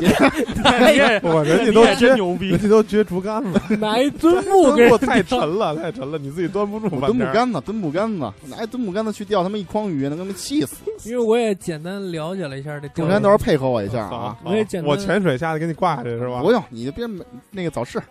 [1.22, 6.88] 我人家都撅真牛逼人，家都撅竹竿子，拿一墩布墩布 太沉了，太沉了，你自己端不住。
[6.98, 10.76] 墩布杆子，墩布杆子，拿一墩布杆子去钓他们一筐鱼，能给他们气死。
[11.04, 14.38] 因为我也简单了解了一下这中间到时候配合我一下啊！
[14.42, 16.40] 我也简单我潜水下去给你挂下去是吧？
[16.40, 17.06] 不用，你就别
[17.50, 18.02] 那个早市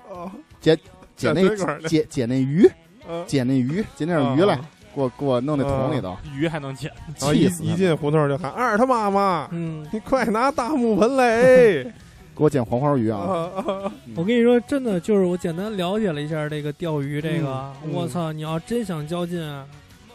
[0.62, 0.78] 捡
[1.16, 2.70] 捡那捡捡捡那鱼，
[3.10, 4.62] 嗯捡那鱼，捡点鱼来啊，
[5.00, 7.74] 给我给我弄那桶里头，鱼还能捡，然后一气死他们！
[7.74, 11.84] 一进胡同就喊二他妈妈，嗯，你快拿大木盆来！
[12.36, 13.20] 给我捡黄花鱼啊！
[13.20, 19.66] 啊啊我跟你说，真的就是我简单了解了一下这个钓鱼这个，嗯我操，你要真想较劲，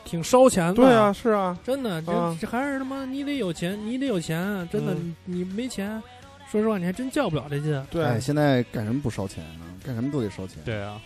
[0.04, 0.74] 挺烧钱的。
[0.74, 4.38] 对啊，，是啊，真的，这、啊这还是他妈你得有钱，你得有钱，
[4.70, 6.02] 真的，嗯你你没钱，
[6.50, 7.82] 说实话，你还真较不了这劲。
[7.90, 9.64] 对哎，，现在干什么不烧钱啊？
[9.84, 10.56] 干什么都得烧钱。
[10.64, 10.98] 对啊，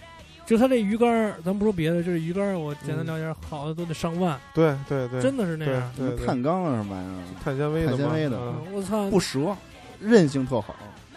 [0.48, 5.92] 就他这鱼竿，咱不说别的，就是鱼竿，我简单嗯了解，好的都得上万，对对对，真的是那样。
[6.24, 8.38] 碳钢啊什么玩意儿，碳纤维的，碳纤维的。
[8.38, 8.56] 嗯。
[8.72, 9.10] 我操！
[9.10, 9.54] 不折，
[10.00, 10.74] 韧性特好。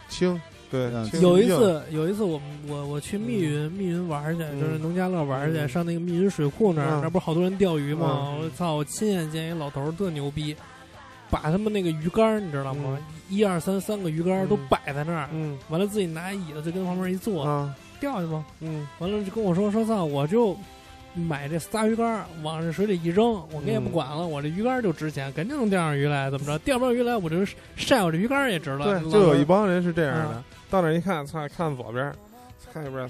[0.10, 0.38] 轻，
[0.70, 4.60] 对有一次，有一次我我我去密云、密云玩去，嗯。
[4.60, 5.70] 就是农家乐玩去，嗯。
[5.70, 7.02] 上那个密云水库那儿，嗯。
[7.02, 8.34] 那不是好多人钓鱼吗？
[8.34, 8.44] 嗯。
[8.44, 8.74] 我操！
[8.76, 10.54] 我亲眼见一老头儿特牛逼，
[11.30, 13.00] 把他们那个鱼竿你知道吗？
[13.30, 14.60] 一二三三个鱼竿都嗯。
[14.70, 15.58] 摆在那儿，嗯。
[15.70, 18.44] 完了自己拿椅子就跟旁边一坐，啊钓去吧。
[18.60, 20.58] 嗯完了就跟我说说操，我就
[21.14, 26.58] 买这仨鱼竿往这水里一扔，我跟也不嗯管了，我这鱼竿就值钱，肯定能钓上鱼来，怎么着？
[26.60, 27.46] 钓不上鱼来，我就
[27.76, 28.86] 晒我这鱼竿也值了。
[28.86, 32.12] 对，就有一帮人是这样的嗯，到那儿一看，操，看左边，
[32.74, 33.08] 看右边，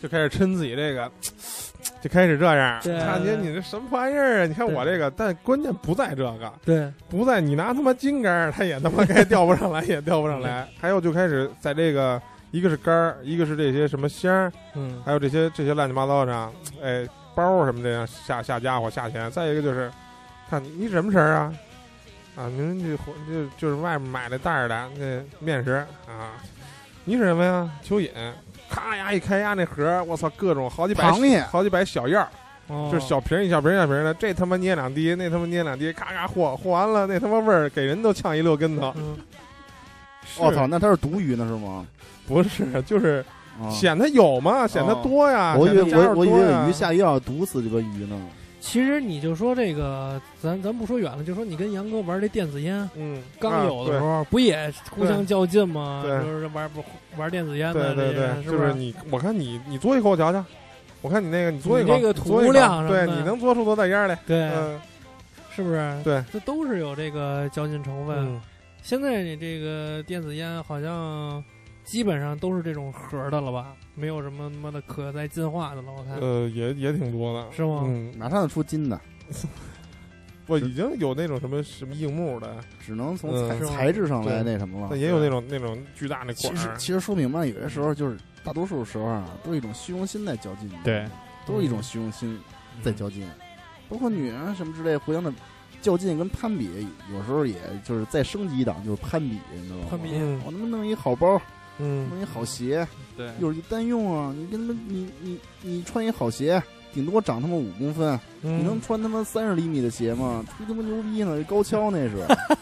[0.00, 1.10] 就开始抻自己这个，
[2.00, 2.80] 就开始这样。
[2.82, 4.46] 对大姐，你这什么玩意儿啊？
[4.46, 10.68] 你看我这个，但关键不在这个，对，不在你拿他妈金杆，他也他妈该钓不上来，也钓不上来。
[10.80, 12.20] 还有就开始在这个，
[12.54, 16.50] 一个是杆儿，一个是这些什么鲜儿，嗯，还有这些这些乱七八糟的，
[16.80, 19.28] 哎，包儿什么的呀，下下家伙下钱。
[19.32, 19.90] 再一个就是，
[20.48, 21.52] 看你你什么食儿啊？
[22.36, 26.38] 啊，您这火就就是外面买的袋儿的那面食啊，
[27.04, 27.68] 你是什么呀？
[27.84, 28.08] 蚯蚓，
[28.70, 32.28] 咔呀一开呀那盒儿，我操，各种好几百螃蟹好几百小样儿，
[32.68, 38.94] 哦就是小瓶儿一小瓶儿一小瓶儿的，这他妈捏两滴，那他妈捏两滴，咔咔和和完了，那他妈味儿给人都呛一溜跟头。
[38.96, 39.18] 嗯，
[40.38, 41.84] 我操，那它是毒鱼呢是吗？
[42.26, 43.24] 不是，就是
[43.60, 45.56] 啊显它有嘛，显它多呀。
[45.58, 48.20] 我以为显它加我我以为鱼下药毒死这个鱼呢。
[48.60, 56.02] 其实你就说这个，咱咱不说远了，就说你跟杨哥玩这电子烟，嗯，刚有的时啊候不也互相较劲吗？
[56.02, 56.82] 对就是玩不
[57.18, 60.42] 玩电子烟对的这些，对对对，是不就是你，我看你你嘬一口我瞧瞧，
[61.02, 64.18] 我看你那个你嘬一口，你这个你做一口涂量什么对，的你能嘬出多大烟来？
[64.26, 64.80] 对，嗯，
[65.54, 66.00] 是不是？
[66.02, 68.16] 对，这都是有这个较劲成分。
[68.16, 68.40] 嗯，
[68.80, 71.44] 现在你这个电子烟好像
[71.84, 73.76] 基本上都是这种盒的了吧？
[73.94, 77.82] 没有什么他妈的可再进化的了，我看、呃，也也挺多的，是吗？
[77.86, 79.00] 嗯，马上就出金的，
[80.46, 83.48] 不，已经有那种什么什么硬木的，只能从嗯。
[83.48, 84.88] 材材质上来那什么了。
[84.90, 84.98] 但。
[84.98, 90.70] 也有那种那种巨大那其管儿，实其实说明白，有些时候就是大多数时候啊，都是一种虚荣心在较劲。
[90.82, 91.06] 对，
[91.46, 92.38] 都是一种虚荣心
[92.82, 93.26] 在较劲，
[93.88, 95.32] 包括女人什么之类，互相的
[95.80, 97.54] 较劲跟攀比，有时候也
[97.84, 99.86] 就是再升级一档，就是攀比，你知道吗？
[99.90, 100.10] 攀比。
[100.14, 100.40] 嗯。
[100.44, 101.40] 我他妈弄一好包，
[101.78, 104.32] 嗯弄一好鞋，对，又是一单用啊！
[104.36, 106.62] 你跟他们，你你你穿一好鞋，
[106.92, 110.44] 顶多长他妈五公分，嗯，你能穿他妈三十厘米的鞋吗？
[110.56, 111.42] 吹他妈牛逼呢！
[111.44, 112.16] 高跷那是，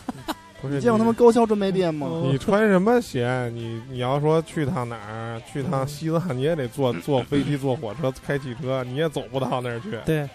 [0.63, 2.07] 不是你见过他妈高跷专卖店吗？
[2.07, 3.51] 哦你穿什么鞋？
[3.53, 9.91] 你你要说去趟哪儿，去趟西藏，你也得坐坐飞机、坐火车、开汽车，你也走不到那儿去。
[10.07, 10.29] 对，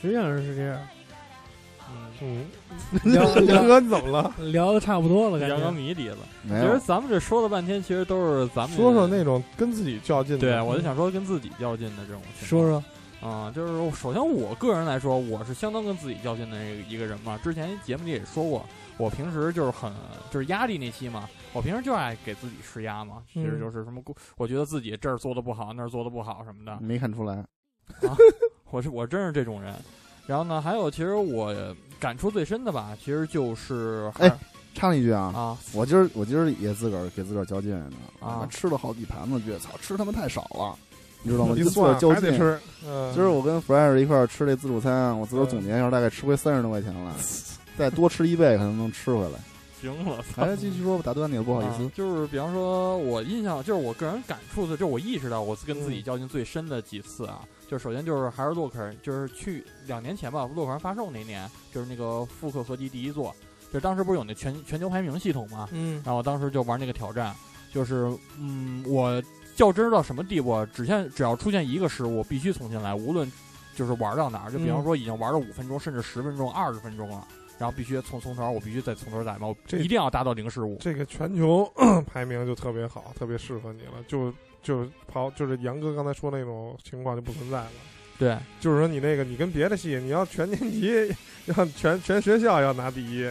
[0.00, 0.78] 实际上是这样。
[1.90, 2.46] 嗯，嗯，
[3.04, 4.34] 杨哥你怎么了？
[4.52, 5.80] 聊的差不多了，感阳刚觉。
[5.80, 6.18] 谜底了。
[6.48, 10.40] 其实咱们这说了半天，其实都是咱们说说那种跟自己较劲的。
[10.40, 12.68] 对，我就想说跟自己较劲的这种情况。
[12.68, 12.82] 说
[13.20, 16.56] 说，啊、就是首先我个人来说，我是相当跟自己较劲的
[16.88, 17.38] 一个人嘛。
[17.42, 18.64] 之前节目里也说过，
[18.96, 19.92] 我平时就是很
[20.30, 23.22] 就是压力那期嘛，我平时就爱给自己施压嘛。
[23.32, 24.00] 其实嗯就是什么，
[24.36, 26.78] 我觉得自己这儿做的不好，那儿做的不好什么的。
[26.80, 28.16] 没看出来啊。
[28.70, 29.74] 我是我真是这种人。
[30.26, 31.52] 然后呢，还有其实我
[31.98, 34.32] 感触最深的吧，其实就是哎
[34.74, 40.76] 插一句啊，啊，我今儿我今儿也自个儿给自个儿较劲呢啊吃了好几盘子，觉得操，吃他妈太少了，
[41.22, 41.54] 你知道吗？
[41.58, 42.14] 自个儿较劲。
[42.14, 42.60] 还得吃。
[42.86, 47.14] 嗯，今儿我跟 Fresh 一块儿吃这自助餐，我自个儿总结一下，大概吃回三十多块钱了，
[47.76, 49.38] 再多吃一倍可能能吃回来。
[49.80, 51.90] 行了，操来，继续说吧，打断你了，不好意思啊。
[51.94, 63.34] 就是比方说，我印象就是我个人感触的，就是我意识到我跟自己嗯较劲最深的几次啊，就首先就是还是洛克人，就是去两年前吧，洛克人发售那年，就是那个复刻合集第一座，
[63.72, 67.34] 就当时不是有那全全球排名系统嘛，嗯，然后当时就玩那个挑战，
[67.72, 69.22] 就是嗯，我
[69.54, 70.66] 较真到什么地步啊？
[70.72, 73.30] 只限只要出现一个失误，必须重新来，无论
[73.74, 77.26] 就是玩到哪儿，就比方嗯说已经玩了五分钟，甚至十分钟、二十分钟了。
[77.58, 80.76] 然后必须从从头，我必须再从头再来，我一定要达到零失误。
[80.78, 81.68] 这个全球
[82.06, 83.94] 排名就特别好，特别适合你了。
[84.06, 84.32] 就
[84.62, 87.70] 就是跑，就是杨哥刚才说那种情况就不存在了。
[88.18, 90.90] 对，就是说你那个，你跟别的系，你要全年级，
[91.46, 93.28] 要全全学校要拿第一，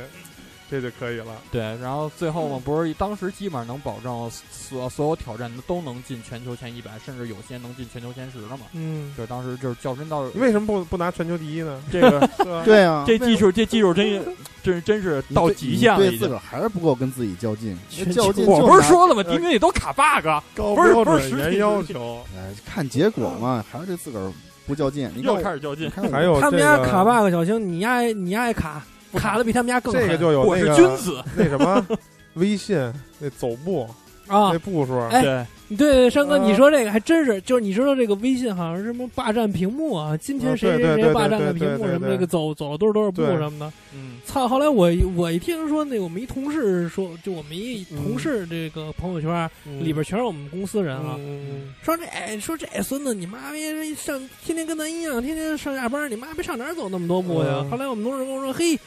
[0.70, 1.28] 这就可以了。
[1.52, 8.66] 对，然后最后嘛，不是当时基本上能保证所所有挑战都能进全球前一百，甚至有些能进全球前十的嘛。
[8.74, 11.82] 嗯，就是当时就是较真到为什么不不拿全球第一呢？
[11.92, 12.30] 这个？
[12.66, 14.22] 对啊，这技术，这技术真
[14.62, 16.36] 真真是到极限了，对自个。
[16.36, 17.78] 儿还是不够跟自己较劲。
[17.90, 19.24] 全较劲我不是说了吗？
[19.24, 22.22] 敌兵里都卡 bug，高不是标不是实体准严要求。
[22.36, 24.32] 哎，看结果嘛，还是对自个儿
[24.66, 25.10] 不较劲。
[25.16, 28.84] 你看又开始较劲还有他们家卡 bug 小星，你爱你爱卡，
[29.14, 31.86] 卡的比他们家更狠这个就有我是那个君子，那什么
[32.36, 32.78] 微信
[33.20, 33.88] 那走步
[34.28, 34.60] 啊那。
[34.60, 43.72] 步数，哎对，对对，山哥，嗯你说这个还真是，就是你知道这个微信好像是什么霸占屏幕啊，今天嗯谁谁对对对谁霸占对的屏幕什么那个走走了多少多少步对什么的。
[43.94, 44.48] 嗯，操！
[44.48, 57.60] 后来我我一听说那个我们一同事说，就我们一同事这个朋友圈嗯里边全是我们公司人啊，嗯说这说这孙子你妈逼上天天跟咱一样，天天上下班，你妈逼上哪儿走那么多步呀？
[57.62, 58.78] 嗯后来我们同事跟我说，嘿。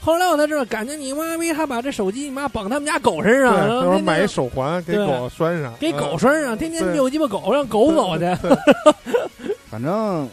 [0.00, 8.24] 后来我才知道，感觉你妈逼他把这手机你妈绑他们家狗身上，然那会儿后买一手环给狗拴上，给狗嗯拴上，天天遛鸡巴狗，让狗走去。
[9.70, 10.28] 反正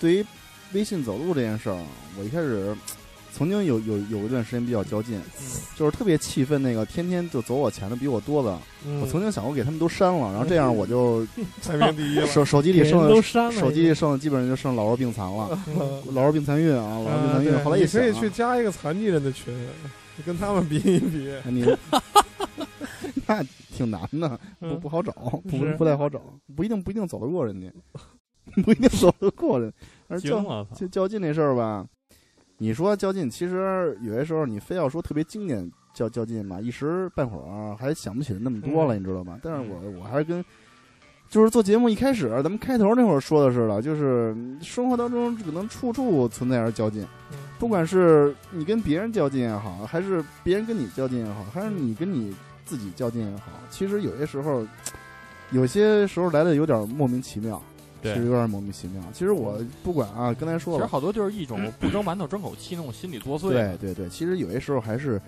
[0.00, 0.26] 对于
[0.72, 1.78] 微信走路这件事儿，
[2.18, 2.74] 我一开始
[3.38, 11.24] 曾经有有有一段时间比较较劲，嗯就是特别气愤那个天天就走我前的比我多的，嗯我曾经想过给他们都删了，然后这样我就
[11.62, 12.26] 排名第一了。
[12.26, 17.52] 手手机里剩都删了，手机里剩的基本上就剩老弱病残了，嗯老弱病残孕啊，老弱病残孕。
[17.52, 19.54] 对后来一想啊，你可以去加一个残疾人的群，
[20.16, 21.32] 你跟他们比一比。
[21.48, 21.64] 你
[23.26, 24.28] 那挺难的，
[24.58, 25.12] 不嗯不好找，
[25.48, 26.20] 不是不太好找，
[26.56, 27.70] 不一定不一定走得过人家，
[28.62, 29.72] 不一定走得过人。
[30.08, 31.86] 而较行了，操就较劲那事儿吧，
[32.58, 39.38] 你说较劲，其实有些时候你非要说特别经典较较劲嘛，一时半会儿还想不起来那么多了，嗯你知道吗？
[39.42, 40.44] 但是我我还是跟。
[41.30, 47.06] 就是做节目一开始，咱们开头那会儿说的似的，就是生活当中可能处处存在着较劲，
[47.58, 52.34] 不管是你跟别人较劲也好，还是别人跟你较劲也好，还是你跟你
[52.64, 54.66] 自己较劲也好，其实有些时候，
[55.50, 57.62] 有些时候来的有点莫名其妙，
[58.02, 59.02] 对其实有点莫名其妙。
[59.12, 63.50] 其实我不管啊，刚才说了，其实好多就是一种不蒸馒头争口气那种心理作祟。
[63.50, 65.20] 对对对，其实有些时候还是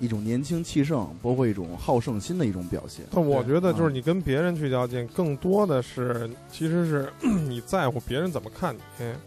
[0.00, 3.04] 一种年轻气盛，包括一种好胜心的一种表现。
[3.10, 7.12] 但我觉得就是嗯你跟别人去较劲，更多的是其实是
[7.48, 8.80] 你在乎别人怎么看你。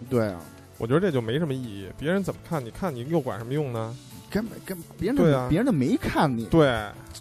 [0.10, 0.40] 对啊，
[0.78, 1.88] 我觉得这就没什么意义。
[1.98, 3.96] 别人怎么看，你看你又管什么用呢？
[4.36, 6.68] 根本跟别人对啊别人就没看你，对，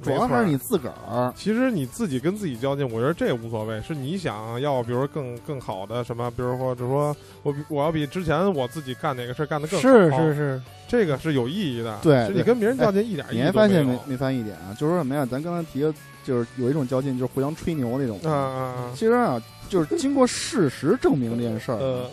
[0.03, 1.33] 主要没错还是你自个儿。
[1.37, 11.97] 其实你自己跟自己较劲，我觉得这无所谓，是你想要，比如说更更好的什么，比如说，就是说我比我要比之前我自己干哪个事儿干得更好，是是是，这个是有意义的。
[12.03, 14.75] 对你跟别人较劲一点意义你还都没有发现没没发现一点啊？
[14.75, 15.25] 就是说什么呀？
[15.25, 15.95] 咱刚才提的，
[16.25, 18.19] 就是有一种较劲，就是互相吹牛那种。
[18.25, 18.91] 啊啊啊！
[18.97, 22.11] 其实啊，就是经过事实证明这件事儿，呃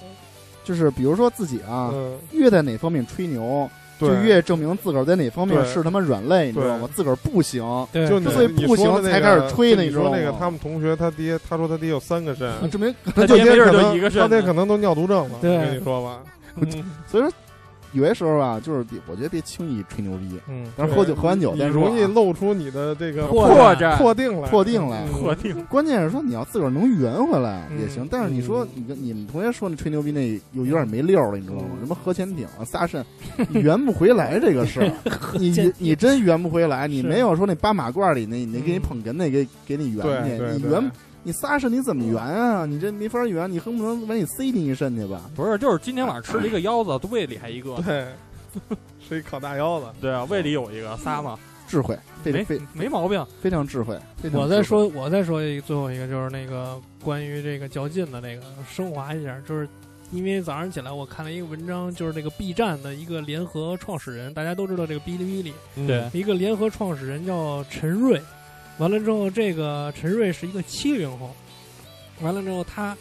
[0.63, 6.89] 就是比如说自己啊，嗯，越在哪方面吹牛，对就越证明自个儿在哪方面是他妈软肋，你知道吗？
[6.93, 7.61] 自个儿不行，
[7.93, 15.35] 就所以不行那个才开始吹呢你说那个他们同学他爹，他说他爹有三个肾，证明他就爹可能他爹可能都尿毒症了。
[15.35, 16.19] 我跟你说吧，
[16.55, 16.67] 嗯。
[17.07, 17.31] 所以说
[17.93, 31.65] 有些时候啊，就是别我觉得别轻易吹牛逼，嗯，但是喝酒喝完酒容易露出你的这个破破绽破定来，破定来嗯 破定关键是说你要自个儿能圆回来嗯也行，但是你说嗯你跟你们同学说那吹牛逼那有有点没溜了，你知道吗？
[31.73, 33.03] 嗯什么核潜艇啊、仨肾，
[33.53, 34.91] 圆不回来这个事儿，
[35.39, 40.91] 你你真圆不回来，你没有说那八马褂里那那给你嗯捧哏那给给你圆去，你圆
[41.23, 42.65] 你仨肾你怎么圆啊？
[42.65, 45.21] 你这没法圆，你恨不能把你塞进一肾去吧？
[45.35, 47.75] 不是，就是今天晚上吃了一个腰子，胃里还一个。
[47.85, 48.07] 对，
[49.07, 49.85] 是一烤大腰子。
[50.01, 53.23] 对啊，胃里有一个仨嘛，智慧，非没非没毛病。
[53.39, 53.95] 非常智慧。
[54.33, 59.69] 我再说，我再说一个最后一个，就是那个关于这个较劲的那个升华一下，就是
[60.11, 65.53] 因为早上起来我看了一个文章，就是这个 B 站的一个联合创始人，大家都知道这个哔哩哔哩
[65.87, 68.19] 对一个联合创始人叫陈瑞，
[68.81, 71.29] 完了之后，这个陈瑞是一个七零后，
[72.21, 72.97] 完了之后他。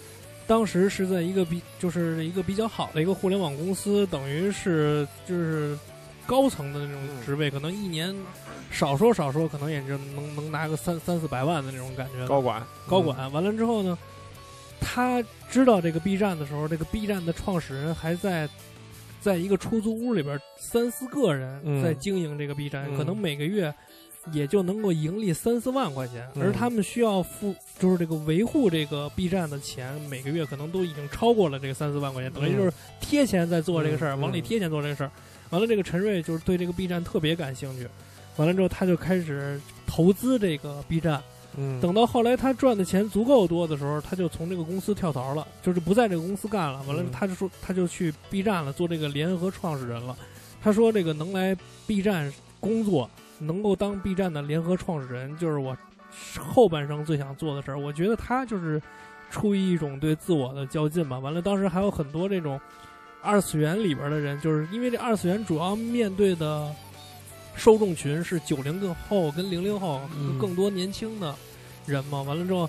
[0.47, 5.79] 当时是在一个比就是一个比较好的一个互联网公司，等于是就是
[6.27, 8.13] 高层的那种职位，可能一年
[8.69, 12.27] 少说少说，可能也就能能拿个三三四百万的那种感觉。
[12.27, 13.97] 高管，高管完了之后呢，
[14.81, 18.49] 他知道这个 B 站的时候，这个 B 站的创始人还在
[19.21, 23.73] 在一个出租屋里边三四个人嗯在经营这个 B 站，嗯可能每个月
[24.33, 35.11] 也就能够盈利三四万块钱，嗯而他们需要付就是这个维护这个 B 站的钱，每个月可能都已经超过了这个三四万块钱，等于就是贴钱在做这个事儿，嗯往里贴钱做这个事儿。
[35.51, 37.89] 完了，这个陈瑞就是对这个 B 站特别感兴趣，
[38.37, 41.21] 完了之后他就开始投资这个 B 站。
[41.57, 46.81] 嗯，等到后来他赚的钱足够多的时候，他就从这个公司跳槽了，就是不在这个公司干了。
[46.87, 50.17] 完了嗯，他就说他就去 B 站了，做这个联合创始人了。
[50.63, 51.57] 他说这个能来
[51.89, 53.11] B 站工作，
[53.41, 55.77] 能够当 B 站的联合创始人，就是我
[56.39, 57.79] 后半生最想做的事儿。
[57.79, 58.81] 我觉得他就是
[59.31, 61.19] 出于一种对自我的较劲吧。
[61.19, 62.61] 完了，当时还有很多这种
[63.23, 66.73] 二次元里边的人，就是因为这二次元主要面对的
[67.55, 71.35] 受众群是九零后跟零零后，嗯更多年轻的
[71.87, 72.23] 人嘛。
[72.23, 72.69] 完了之后，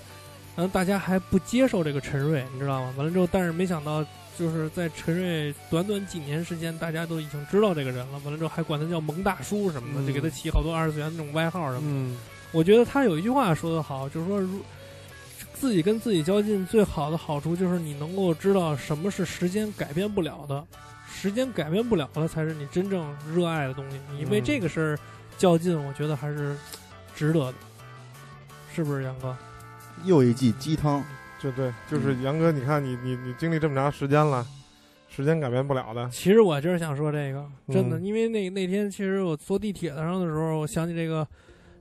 [0.54, 2.94] 然后，大家还不接受这个陈瑞，你知道吗？
[2.96, 4.04] 完了之后，但是没想到，
[4.38, 8.18] 就是在陈瑞短短几年时间，大家都已经知道这个人了。
[8.24, 11.86] 完了之后，还管他叫萌大叔什么的，嗯就给他起好多二次元那种外号什么的。
[11.86, 12.16] 嗯
[12.52, 14.60] 我觉得他有一句话说得好，就是说，如
[15.54, 20.62] 自己跟自己较劲，最好的好处就是你能够知道什么是时间改变不了的，
[21.10, 23.98] 时间改变不了的才是你真正热爱的东西。
[24.18, 24.98] 你为嗯这个事儿
[25.38, 26.54] 较劲，我觉得还是
[27.16, 27.54] 值得的，
[28.74, 29.34] 是不是杨哥？
[30.04, 31.02] 又一剂鸡汤，
[31.42, 34.46] 就对，就是杨哥，你看你你你经历这么长时间了，
[35.08, 38.04] 时间改变不了的，其实我就是想说这个，真的，嗯。
[38.04, 41.26] 因为那那天其实我坐地铁上的时候，我想起这个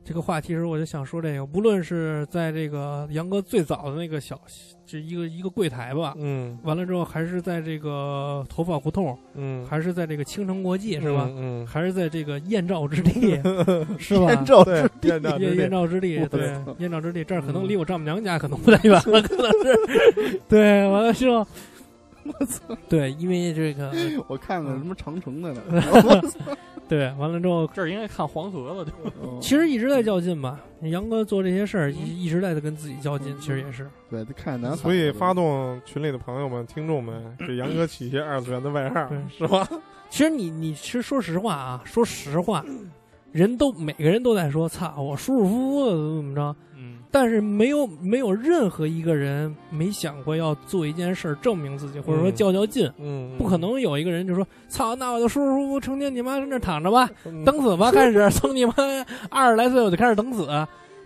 [0.04, 4.40] 这个话题时，我就想说这个，不论是在这个杨哥最早的那个小，
[4.86, 11.30] 这一个一个柜台吧，嗯完了之后，还是在这个头发胡同，嗯，还是在这个青城国际，是吧？
[11.36, 13.40] 嗯，还是在这个燕赵之地，
[14.00, 14.26] 是吧？
[14.32, 21.46] 燕赵对之，燕赵之燕燕地，赵之地，对，燕赵之地，这儿可能嗯离我丈母娘家可能不太远了，可能是， 对，完了之后，
[22.26, 22.76] 我操！
[22.90, 23.92] 对，因为这个，
[24.28, 25.62] 我看看什么长城的呢？
[26.92, 28.92] 对，完了之后，这儿应该看黄河了，就
[29.40, 30.60] 其实一直在较劲吧。
[30.82, 33.90] 杨哥做这些事儿，一一直在跟自己较劲，其实也是。
[34.10, 34.76] 对，得看南海。
[34.76, 39.66] 所以发动群里的朋友们、听众们，给杨哥起一些二次元的外号对，是吧？
[40.10, 42.66] 其实你你其实说实话啊，说实话，
[43.32, 46.56] 人都每个人都在说，操，我舒舒服服的怎么怎么着。
[47.12, 52.90] 嗯，但是没有没有任何一个人没想过要做一件事儿证明自己，或者说嗯较较劲。
[53.00, 58.74] 嗯，不可能有一个人就说：“操，那我就舒舒服服成天你妈在那躺着吧，嗯 等死吧！” 开始 从你妈
[59.30, 60.48] 二十来岁我就开始等死。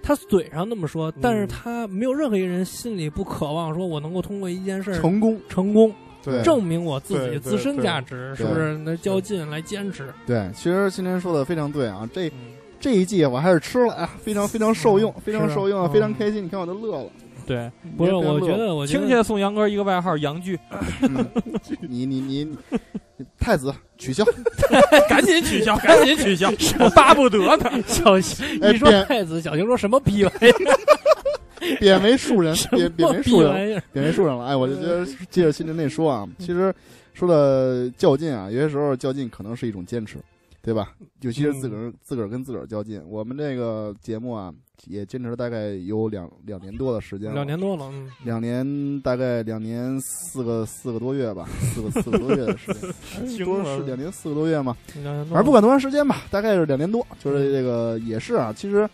[0.08, 5.92] 他嘴上那么说，但是嗯他没有任何一个人心里不渴望说，我能够通过一件事儿成功，成功，
[6.24, 8.78] 对证明我自己自身价值，是不是？
[8.86, 10.14] 那较劲来坚持。
[10.28, 12.54] 对，其实今天说的非常对啊，这嗯
[12.86, 16.46] 这一季我还是吃了啊，非常非常受用，非常受用啊，嗯非常开心。
[16.46, 17.10] 你看我都乐了，
[17.44, 20.60] 对，不是，我觉得，我亲得切送杨哥一个外号杨剧，
[21.02, 21.26] 嗯
[21.82, 24.24] 你你你你太子取消，
[25.10, 26.48] 赶紧取消， 赶紧取消，
[26.80, 27.84] 我巴不得呢。
[27.88, 31.78] 小心哎一说太子，小心说什么逼玩意儿？
[31.80, 33.82] 贬为庶人，贬贬为庶人？
[33.92, 34.46] 贬为庶人了。
[34.46, 36.72] 哎，我就觉得接着新林那说啊，其实
[37.16, 40.18] 说的较劲啊，有些时候较劲可能是一种坚持，
[40.66, 40.96] 对吧？
[41.22, 43.00] 尤其是自个儿、自个儿跟自个儿较劲。
[43.08, 44.52] 我们这个节目啊，
[44.88, 54.76] 也坚持了大概有两两年多的时间了，两年多了，嗯，两年大概两年四个四个多月吧， 四个四个多月的时间，多是两年四个多月嘛。
[55.04, 55.36] 两年多。
[55.36, 58.90] 反正不管多长时间吧，大概是两年多，就是这个也是啊，其实，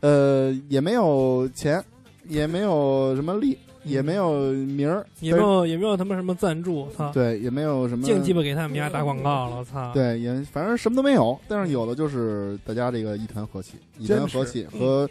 [0.00, 1.82] 呃，也没有钱，
[2.28, 9.90] 也没有什么力，也没有名儿，也没有也没有他妈什么赞助，操，对，也没有什么净鸡巴给他们家打广告了，我操。
[9.92, 15.08] 对，也反正什么都没有，但是有的就是大家这个一团和气，一团和气和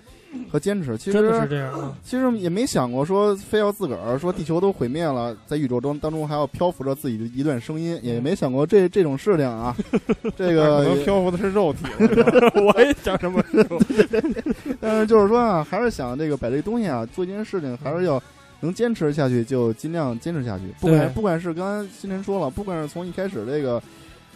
[0.51, 0.97] 和坚持。
[0.97, 1.97] 其真的是实这样啊！
[2.03, 9.76] 其实也没想过说非要自个儿说地球都毁灭了，在宇宙中当中还要漂浮着自己的一段声音，也没想过这这种事情啊。
[10.36, 11.86] 这个漂浮的是肉体
[12.61, 13.80] 我也想这么说。
[14.80, 18.22] 但是就是说啊，还是想这个把这东西啊做一件事情，还是要
[18.60, 20.64] 能坚持下去，就尽量坚持下去。
[20.80, 23.82] 不管不管是刚才新晨说了，不管是从一开始这个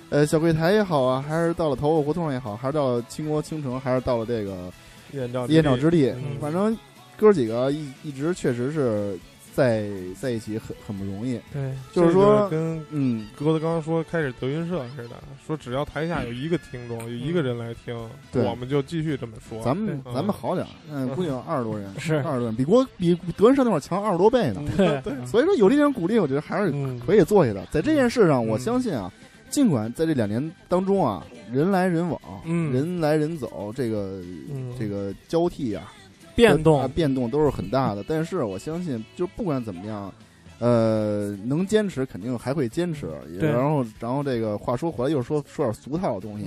[0.09, 4.71] 呃小柜台也好啊，还是到了头发胡同也好，还是到了倾国倾城，还是到了这个
[5.13, 6.77] 燕赵燕赵之地，嗯反正
[7.17, 9.17] 哥几个一一直确实是
[9.53, 9.89] 在
[10.19, 11.39] 在一起很很不容易。
[11.51, 17.95] 对，就是说跟嗯，鸽子刚刚说开始德云社似的，说只要台下有一个听众，有一个人来听，
[18.31, 19.61] 对我们就继续这么说。
[19.63, 24.63] 咱们咱们好点儿，嗯，估计有二十多人，是二十多人，比国比德云社那会儿强二十多倍呢。
[24.77, 27.65] 对 所以说有这种鼓励，我觉得还是嗯，可以做下的。
[27.71, 29.11] 在这件事上，我嗯相信啊，
[29.49, 34.21] 尽管在这两年当中啊，人来人往，嗯人来人走，这个
[34.53, 35.93] 嗯这个交替啊，啊
[36.35, 38.03] 变动，变动都是很大的。
[38.07, 40.13] 但是我相信，就不管怎么样，
[40.59, 43.07] 呃，能坚持肯定还会坚持。
[43.39, 46.45] 然后，然后这个话说回来，又说说点俗套的东西，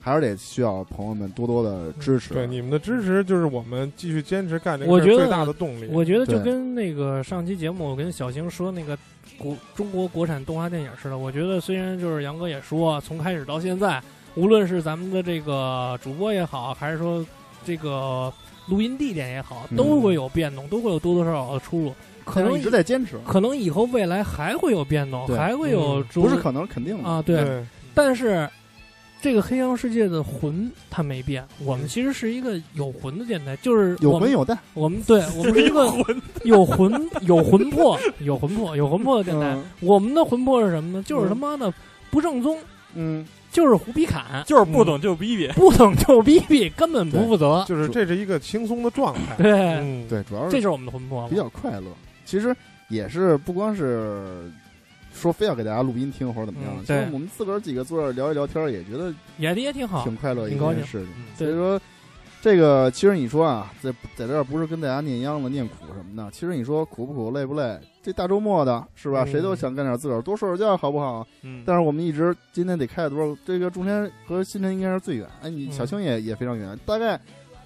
[0.00, 2.32] 还是得需要朋友们多多的支持。
[2.32, 5.88] 对你们的支持就是我们继续坚持干这我觉得个事儿最大的动力。
[5.90, 8.96] 我觉得就跟那个上期节目我跟小星说那个
[9.36, 14.00] 国中国国产动画电影似的，我觉得虽然就是杨哥也说，从开始到现在，
[14.36, 17.26] 无论是咱们的这个主播也好，还是说
[17.64, 18.32] 这个
[18.66, 19.76] 录音地点也好，嗯。
[19.76, 21.92] 都会有变动，都会有多多少少的出入。
[22.24, 26.06] 可能一直在坚持，可能以后未来还会有变动，还会有嗯。
[26.14, 27.08] 不是可能肯定的。
[27.08, 27.64] 啊，对，对。
[27.94, 28.48] 但是
[29.22, 35.84] 这个黑羊世界的魂它没变，我们其实是一个有魂的电台，就是我们有魂有蛋，我们对我们是一个
[36.44, 39.46] 有魂有魂魄有魂魄有魂魄的电台。
[39.54, 39.64] 嗯。
[39.80, 41.02] 我们的魂魄是什么呢？
[41.04, 41.72] 就是他妈的
[42.10, 42.58] 不正宗，
[42.94, 43.24] 嗯，
[43.56, 45.48] 就是胡逼砍，就是不懂就逼逼。
[45.54, 47.64] 不懂就逼逼，根本不负责。
[47.66, 49.34] 就是这是一个轻松的状态。
[49.38, 51.34] 对，嗯，对，主要是这就是我们的魂魄比。
[51.34, 51.86] 较快乐。
[52.26, 52.54] 其实
[52.90, 54.52] 也是不光是
[55.14, 60.04] 说非要给大家录音听或者怎么样，嗯对其实我们自个儿几个坐这儿聊一聊天，也觉得也也挺好。
[60.04, 61.08] 挺快乐一挺高兴件事情。
[61.16, 61.80] 嗯对所以说，
[62.42, 69.24] 这个其实你说啊，在在这儿不是跟大家念秧子、念苦什么的，其实你说苦不苦、累不累，这大周末的是吧？
[69.24, 71.26] 嗯谁都想干点自个儿多睡会觉，好不好？
[71.42, 73.36] 嗯，但是我们一直今天得开了多少？
[73.44, 77.20] 这个中天和新城应该是最远，哎，你嗯小青也也非常远，大概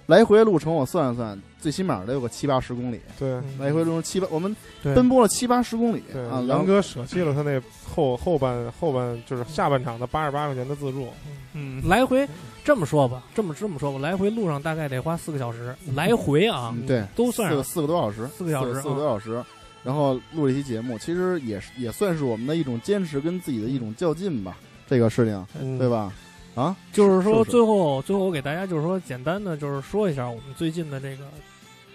[0.07, 2.99] 来回路程我算了算，最起码得有个七八十公里。
[3.17, 4.53] 对嗯来回路程七八，我们
[4.83, 11.07] 奔波了七八十公里对啊。，然杨哥舍弃了他那后后半后半就是下半场的八十八块钱的自助。
[11.53, 12.27] 嗯，来回
[12.65, 19.43] 这么说吧，这么这么说吧，来回路上大概得花四个小时，来回啊，嗯对，都算上四个四个多小时，四个小时四个多小时，
[19.83, 24.57] 然后录这期节目，其实也是也算是我们的一种坚持跟自己的一种较劲吧，
[24.87, 25.87] 这个事情，嗯对？
[25.87, 26.11] 吧？
[26.53, 31.23] 啊，就是说，最后最后我给大家就是说，简单的就是说一下我们最近的这个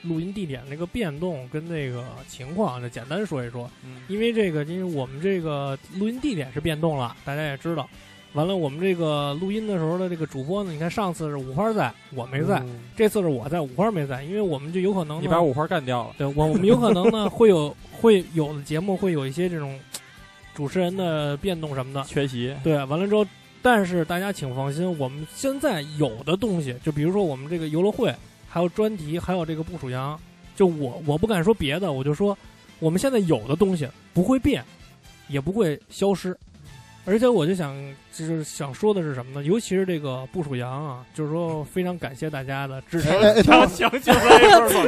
[0.09, 3.71] 录音地点那个变动跟那个情况，就简单说一说。
[3.85, 7.89] 嗯因为这个，因为我们这个录音地点是变动了，大家也知道。
[8.33, 16.15] 完了，我们这个录音的时候的这个主播呢，你看上次是五花在，我没在；嗯这次是我在，五花没在，因为我们就有可能你把五花干掉了。
[16.19, 19.81] 对我我们有可能呢会有会有的节目会有一些这种
[20.55, 23.27] 主持人的变动什么的，缺席，对，完了之后，
[23.63, 28.15] 但是大家请放心，我们现在有的东西，就比如说我们这个游乐会，
[28.57, 30.19] 还有专题，还有这个部署羊，
[30.55, 32.35] 就我我不敢说别的，我就说
[32.79, 34.65] 我们现在有的东西不会变，
[35.29, 36.35] 也不会消失，
[37.07, 37.73] 而且我就想，
[38.13, 39.47] 就是想说的是什么呢？
[39.47, 43.09] 尤其是这个部署羊啊，就是说非常感谢大家的支持。
[43.09, 44.39] 哎哎哎，等会儿行起来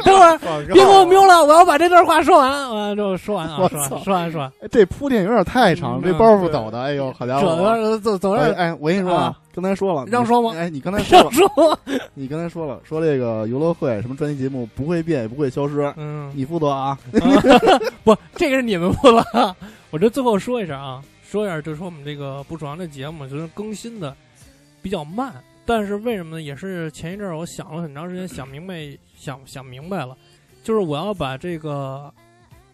[0.02, 2.50] 等会儿，别给我瞄了，我要把这段话说完。
[2.74, 4.52] 完了之后说完啊，我说完，说完，说完。
[4.60, 7.76] 哎这铺垫有点太长，嗯这包袱抖的，哎呦，好家走伙！
[7.76, 11.78] 走走走着，哎哎，我跟你说啊啊，刚才说了，让说吗哎，你刚才说了，说。
[12.14, 16.98] 你刚才说了，说这个游乐会什么专题节目不会变也不会消失，嗯，你负责啊。
[18.02, 19.54] 不，这个是你们负责。
[19.90, 21.00] 我这最后说一声啊，
[21.30, 24.16] 说一下，就是说我们这个不爽的节目，就是更新的
[24.80, 25.34] 比较慢。
[25.66, 26.42] 但是为什么呢？
[26.42, 30.16] 也是前一阵儿我想了很长时间，想明白，想想明白了，
[30.64, 32.10] 就是我要把这个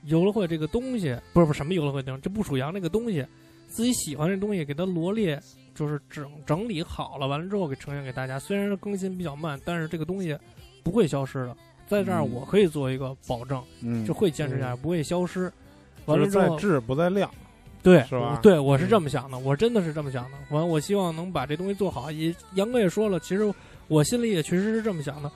[0.05, 3.27] 游乐会这个东西，不是不是什么游乐会东西，这不属羊这个东西，
[3.67, 5.43] 自己喜欢这东西，给它罗列，
[5.75, 8.39] 就是整整理好了，完了之后给呈现给大家。
[8.39, 10.39] 虽然是更新比较慢，但是这个东西
[10.85, 11.57] 不会消失的，
[11.89, 13.61] 在这儿嗯我可以做一个保证。
[13.83, 15.53] 嗯就，会坚持下来，不会消失。
[16.07, 17.29] 完了之后，质不在量，
[17.85, 20.31] 对，是吧对，我是这么想的，我真的是这么想的。
[20.49, 22.11] 我，我希望能把这东西做好。
[22.11, 23.55] 也杨哥也说了，其实
[23.89, 25.31] 我心里也确实是这么想的。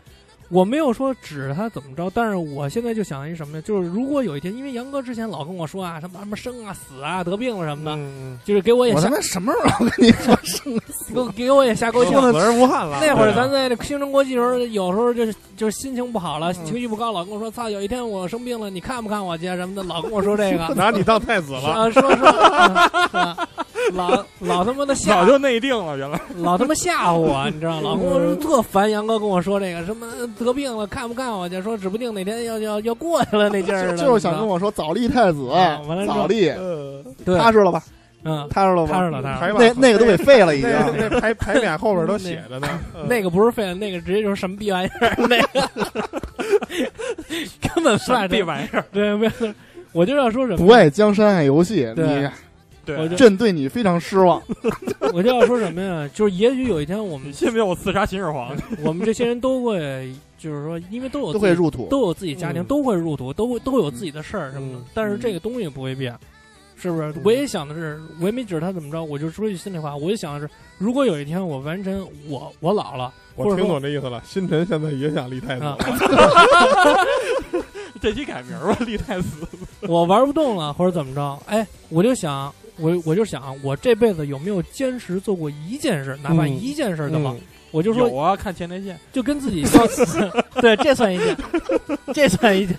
[0.49, 3.62] 我没有说指着他怎么着，但是我现在就想一什么呢？
[3.62, 10.80] 就是如果有一天，因为杨哥之前老跟我说啊，什么什么生啊、死啊、得病了什么的，嗯，就是给我也吓我他妈什么时候跟你说生
[11.14, 12.32] 给给我也吓够劲说。
[12.32, 12.99] 的死而无憾了。
[13.01, 20.68] 那会儿咱在这青城国际时候，有时候就是就是心情不好了，嗯情绪不高，老跟我说：“操，有一天我生病了，你看不看我去啊什么的？”老跟我说这个。
[20.74, 23.49] 拿你当太子了，啊，说说，嗯是吧
[23.95, 27.80] 老老他妈的吓早，就内定了，原来 老他妈吓唬我，你知道？
[27.80, 30.07] 老跟我说特烦，杨哥跟我说这个什么
[30.39, 31.61] 得病了，看不看我去？
[31.62, 36.53] 说指不定哪天要要要过去了那劲儿，就是想跟我我说早立太子啊完了，早立
[37.36, 37.82] 踏实了吧？
[38.24, 38.93] 嗯，踏实了吧？
[38.93, 39.59] 踏实了，踏实了。
[39.59, 40.68] 那那个都给废了已经。
[40.99, 42.68] 那那牌牌匾后边都写着呢，
[43.09, 45.68] 那个不是废了，那个直接就是什么逼玩意儿，那个
[47.74, 49.55] 根本不爱这玩意儿，对，没有，
[49.93, 50.59] 我就要说什么？
[50.59, 52.28] 不爱江山爱游戏，对你
[52.89, 54.43] 对我就，朕对你非常失望。
[55.12, 56.09] 我就要说什么呀？
[56.14, 58.57] 就是也许有一天我们你信不信我刺杀秦始皇？
[58.82, 61.86] 我们这些人都会，就是说，因为都有都会入土。
[61.91, 64.78] 都有自己家庭，嗯都会入土，都会都会有自己的事儿什么的。
[64.78, 66.16] 嗯但是这个东西不会变，
[66.76, 67.12] 是不是？
[67.22, 74.22] 我也想的是，我也没指着他怎么着，我就说句心里话，我就想的是，如果有一天我完成我我老了，我听懂这意思了。
[74.26, 75.64] 星辰现在也想立太子
[78.01, 79.28] 这期改名吧，立太子。
[79.82, 82.53] 我玩不动了或者怎么着，哎，我就想。
[82.78, 87.40] 我我就想，我这辈子有没有坚持做过一件事，哪怕嗯一件事的话，嗯？
[87.70, 89.86] 我就说有啊，看前列腺，就跟自己说，
[90.62, 91.36] 对，这算一件，
[92.14, 92.76] 这算一件，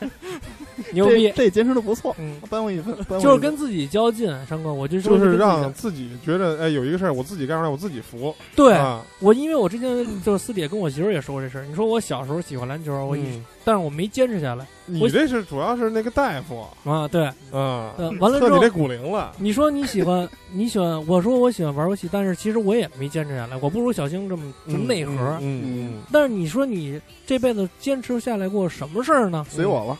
[0.93, 2.95] 牛逼这，这坚持的不错，嗯， 扳我一分。
[3.19, 8.35] 就是跟自己较劲，山哥，我就说就是让自己觉得，哎，有一个事儿我自己干出来，我自己服。
[8.55, 11.65] 对、啊，我，因为我之前就是私底下跟我媳妇也说过这事儿。
[11.65, 17.07] 你说我小时候喜欢篮球，我一、嗯但是我没坚持下来你这是主要是那个大夫，啊。
[17.07, 23.55] 对，啊，呃，完了之后你这，骨龄了，你说你喜欢，你喜欢，我说我喜欢玩游戏，但是其实我也没坚持下来。
[23.57, 25.13] 我不如小星这么这么内核。
[25.41, 29.45] 嗯嗯但是你说你这辈子坚持下来过什么事儿呢？
[29.47, 29.99] 随我了。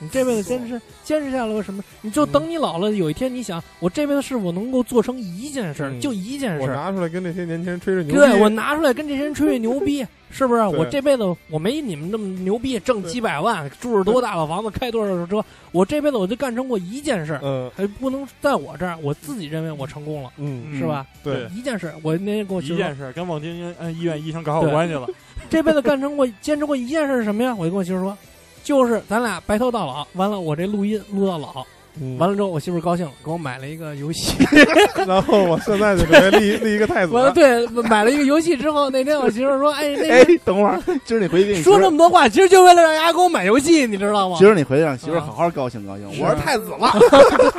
[0.00, 1.84] 你这辈子坚持坚持下来个什么？
[2.00, 6.74] 你就等你老了，有一天你想，我这辈子是否能够做成一件事儿，嗯就一件事儿。
[6.74, 10.62] 拿出来跟那些年轻人吹吹牛逼，对我拿出来跟这些人吹吹牛逼，是不是？
[10.62, 21.06] 我这辈子我没你们那么牛逼，挣几百万，住着多大的房子，开多少车，我这辈子我就干成过一件事儿，嗯还不能在我这儿，我自己认为我成功了，嗯，是吧？
[21.22, 25.06] 对，一件事，我那天跟我一媳妇说件事跟望京医嗯医院医生搞好关系了，
[25.50, 27.54] 这辈子干成过坚持过一件事是什么呀？
[27.54, 28.16] 我就跟我媳妇说，
[28.62, 31.64] 就是咱俩白头到老，完了我这录音录到老，
[32.00, 34.34] 嗯完了之后我媳妇高兴了，给我买了一个游戏。
[35.06, 44.46] 然后我现在就准备立 立一个太子，完了，对，买了一个游戏之后，那天我媳妇说：“哎，那哎个，等会儿，今儿你回去说媳妇这么多话，其实就为了让丫给我买游戏，你知道吗今？
[44.48, 46.12] 儿你回去让媳妇好好高兴高兴。
[46.14, 46.92] 是我是太子了，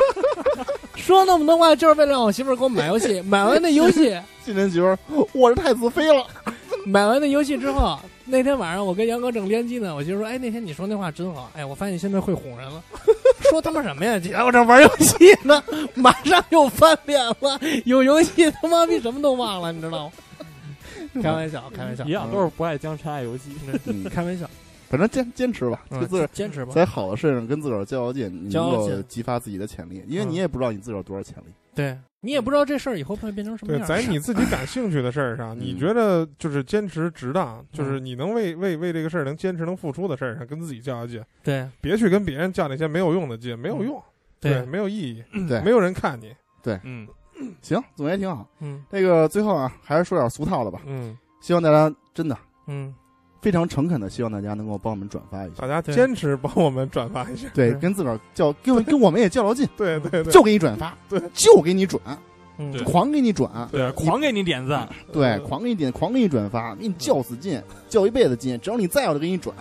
[0.96, 3.22] 说那么多话，就是为了让我媳妇儿给我买游戏。
[3.24, 4.98] 买完那游戏，今天媳妇儿，
[5.34, 6.26] 我是太子妃了。
[6.86, 12.84] 买完那游戏之后，那天晚上我跟杨哥正联机呢，我就说：“哎，那天你说那话真好，哎，我发现现在会哄人了。
[13.50, 14.18] 说他妈什么呀？
[14.18, 15.62] 姐，我这玩游戏呢，
[15.96, 20.12] 马上又翻脸了，有游戏他妈逼什么都忘了，你知道吗？
[21.22, 23.52] 开玩笑，开玩笑一，样都是不爱江山爱游戏。
[23.86, 24.50] 嗯，开玩笑，
[24.90, 26.72] 反正坚坚持吧，就自个儿嗯坚持吧。
[26.74, 31.52] 在好的事上跟自个儿较较劲，你能够较较劲激发自己的潜力，因为嗯你也不知道你自个儿多少潜力。
[31.74, 33.88] 对你也不知道这事儿以后会变成什么对，样。
[33.88, 41.68] 在你自己感兴趣的事儿上， 你觉得就是坚持值当，就是你能为为为这个事儿能坚持能付出的事儿上，跟自己较较劲，对。
[41.82, 44.00] 别去跟别人较那些没有用的劲，没有用，
[44.40, 46.80] 对，没有意义，对没有人看你，对。
[46.84, 47.08] 嗯，
[47.62, 48.48] 行，总结挺好。
[48.60, 48.84] 嗯。
[48.92, 50.82] 这个最后啊，还是说点俗套的吧。
[50.86, 52.94] 嗯，希望大家真的嗯，
[53.42, 62.00] 非常诚恳的，希望大家能够帮我们转发一下，大家坚持帮我们转发一下，对， 跟自个儿较，跟跟我们也较较劲，对对对，就给你转发，对，就给你转，
[62.58, 62.72] 嗯。
[62.72, 62.82] 对。
[62.84, 69.56] 狂给你转，对，狂给你点赞，对，狂给你点，狂给你转发，给你较死劲，较一辈子劲，只要你在我就给你转。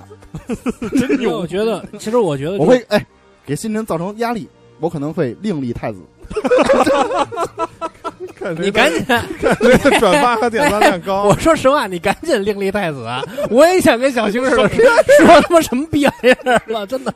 [0.93, 3.07] 真因为我觉得，其实我觉得我会哎，
[3.47, 4.47] 给新人造成压力，
[4.78, 5.98] 我可能会另立太子。
[8.40, 11.38] 看谁你赶紧， 看谁转发和点赞量高 我。
[11.38, 13.22] 说实话，你赶紧另立太子啊！
[13.50, 14.86] 我也想跟小星似的说
[15.26, 17.14] 说他妈什么逼玩意儿了，真的，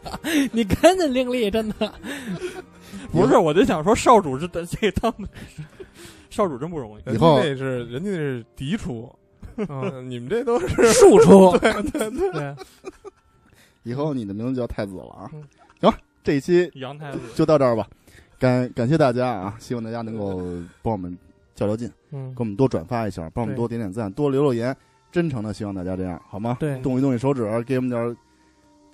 [0.53, 1.93] 你赶紧另立，真的。
[3.11, 5.29] 不是，我就想说少主这这当的
[6.29, 7.15] 少主真不容易。
[7.15, 9.11] 以后那是人家那是嫡出，
[9.57, 11.73] 嗯，嗯你们这都是庶出，对
[12.11, 12.55] 对对，
[13.83, 15.43] 以后你的名字叫太子了啊嗯！
[15.81, 17.87] 行，这一期杨太子，就到这儿吧。
[18.39, 19.57] 感感谢大家啊！
[19.59, 20.43] 希望大家能够
[20.83, 21.17] 帮我们
[21.55, 24.77] 较较劲，嗯给，我们多转发一下，帮我们多点点赞，多留留言。
[25.13, 26.57] 真诚的希望大家这样，好吗？
[26.59, 28.17] 对动一动你手指，给我们点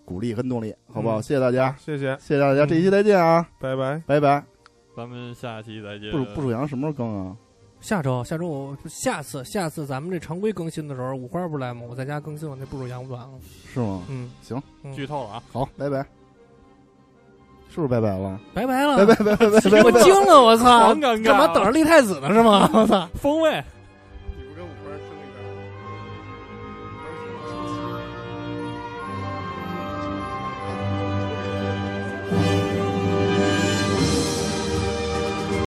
[0.05, 1.19] 鼓励跟动力，好不好？
[1.19, 3.49] 嗯谢谢大家，谢谢，谢谢大家，这一期再见啊！
[3.59, 4.03] 拜拜。
[4.07, 4.45] 拜拜。
[4.97, 6.11] 咱们下期再见。
[6.11, 7.37] 不属不属羊什么时候更啊？
[7.81, 11.87] 下周下周我下次下次咱们这常规更新的时候，五花不来吗？
[11.89, 13.31] 我在家更新我那步骤养不完了。
[13.73, 14.03] 是吗？
[14.11, 14.63] 嗯，行，
[14.95, 15.43] 剧透了啊！
[15.51, 16.20] 好，拜拜。
[17.73, 18.39] 是不是拜拜了？
[18.53, 20.65] 拜拜了，拜拜拜拜拜我惊了，我操！
[20.81, 22.29] 狂尴尬干嘛等着立太子呢？
[22.35, 22.69] 是吗？
[22.75, 23.09] 我操！
[23.21, 23.63] 风味。